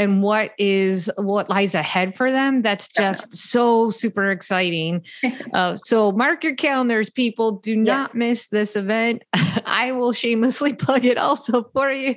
and 0.00 0.22
what 0.22 0.52
is 0.56 1.10
what 1.18 1.50
lies 1.50 1.74
ahead 1.74 2.16
for 2.16 2.32
them 2.32 2.62
that's 2.62 2.88
just 2.88 3.36
so 3.36 3.90
super 3.90 4.30
exciting. 4.30 5.04
Uh, 5.52 5.76
so 5.76 6.12
mark 6.12 6.44
your 6.44 6.54
calendars 6.54 7.10
people. 7.10 7.52
Do 7.52 7.76
not 7.76 8.10
yes. 8.10 8.14
miss 8.14 8.46
this 8.48 8.76
event. 8.76 9.24
I 9.32 9.92
will 9.92 10.12
shamelessly 10.12 10.72
plug 10.84 11.04
it 11.04 11.18
also 11.18 11.64
for 11.72 11.90
you 11.90 12.14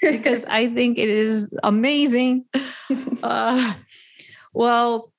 because 0.00 0.44
i 0.46 0.66
think 0.68 0.98
it 0.98 1.08
is 1.08 1.48
amazing. 1.62 2.46
Uh, 3.22 3.74
well 4.52 5.12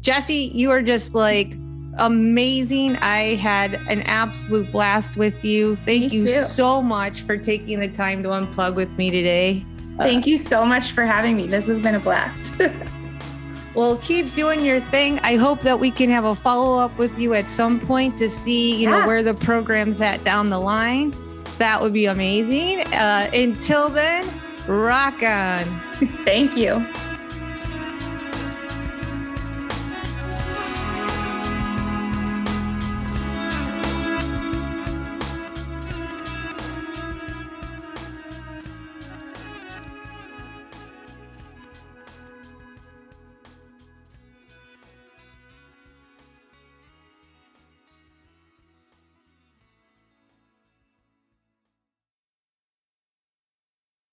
Jessie, 0.02 0.52
you 0.54 0.70
are 0.70 0.82
just 0.82 1.16
like 1.16 1.56
amazing. 1.98 2.96
I 2.96 3.34
had 3.36 3.74
an 3.88 4.02
absolute 4.02 4.70
blast 4.72 5.16
with 5.16 5.44
you. 5.44 5.76
Thank 5.76 6.12
me 6.12 6.18
you 6.18 6.26
too. 6.26 6.42
so 6.42 6.82
much 6.82 7.22
for 7.22 7.36
taking 7.36 7.80
the 7.80 7.88
time 7.88 8.22
to 8.22 8.30
unplug 8.30 8.74
with 8.74 8.98
me 8.98 9.10
today. 9.10 9.64
Thank 9.96 10.26
you 10.26 10.36
so 10.36 10.64
much 10.64 10.90
for 10.90 11.04
having 11.04 11.36
me. 11.36 11.46
This 11.46 11.66
has 11.68 11.80
been 11.80 11.94
a 11.94 12.00
blast. 12.00 12.60
well, 13.74 13.96
keep 13.98 14.32
doing 14.34 14.64
your 14.64 14.80
thing. 14.80 15.20
I 15.20 15.36
hope 15.36 15.60
that 15.60 15.78
we 15.78 15.90
can 15.90 16.10
have 16.10 16.24
a 16.24 16.34
follow 16.34 16.78
up 16.78 16.96
with 16.98 17.16
you 17.18 17.34
at 17.34 17.50
some 17.52 17.78
point 17.78 18.18
to 18.18 18.28
see, 18.28 18.74
you 18.74 18.90
yeah. 18.90 19.00
know, 19.00 19.06
where 19.06 19.22
the 19.22 19.34
program's 19.34 20.00
at 20.00 20.22
down 20.24 20.50
the 20.50 20.58
line. 20.58 21.14
That 21.58 21.80
would 21.80 21.92
be 21.92 22.06
amazing. 22.06 22.92
Uh, 22.92 23.30
until 23.32 23.88
then, 23.88 24.28
rock 24.66 25.22
on. 25.22 25.62
Thank 26.24 26.56
you. 26.56 26.84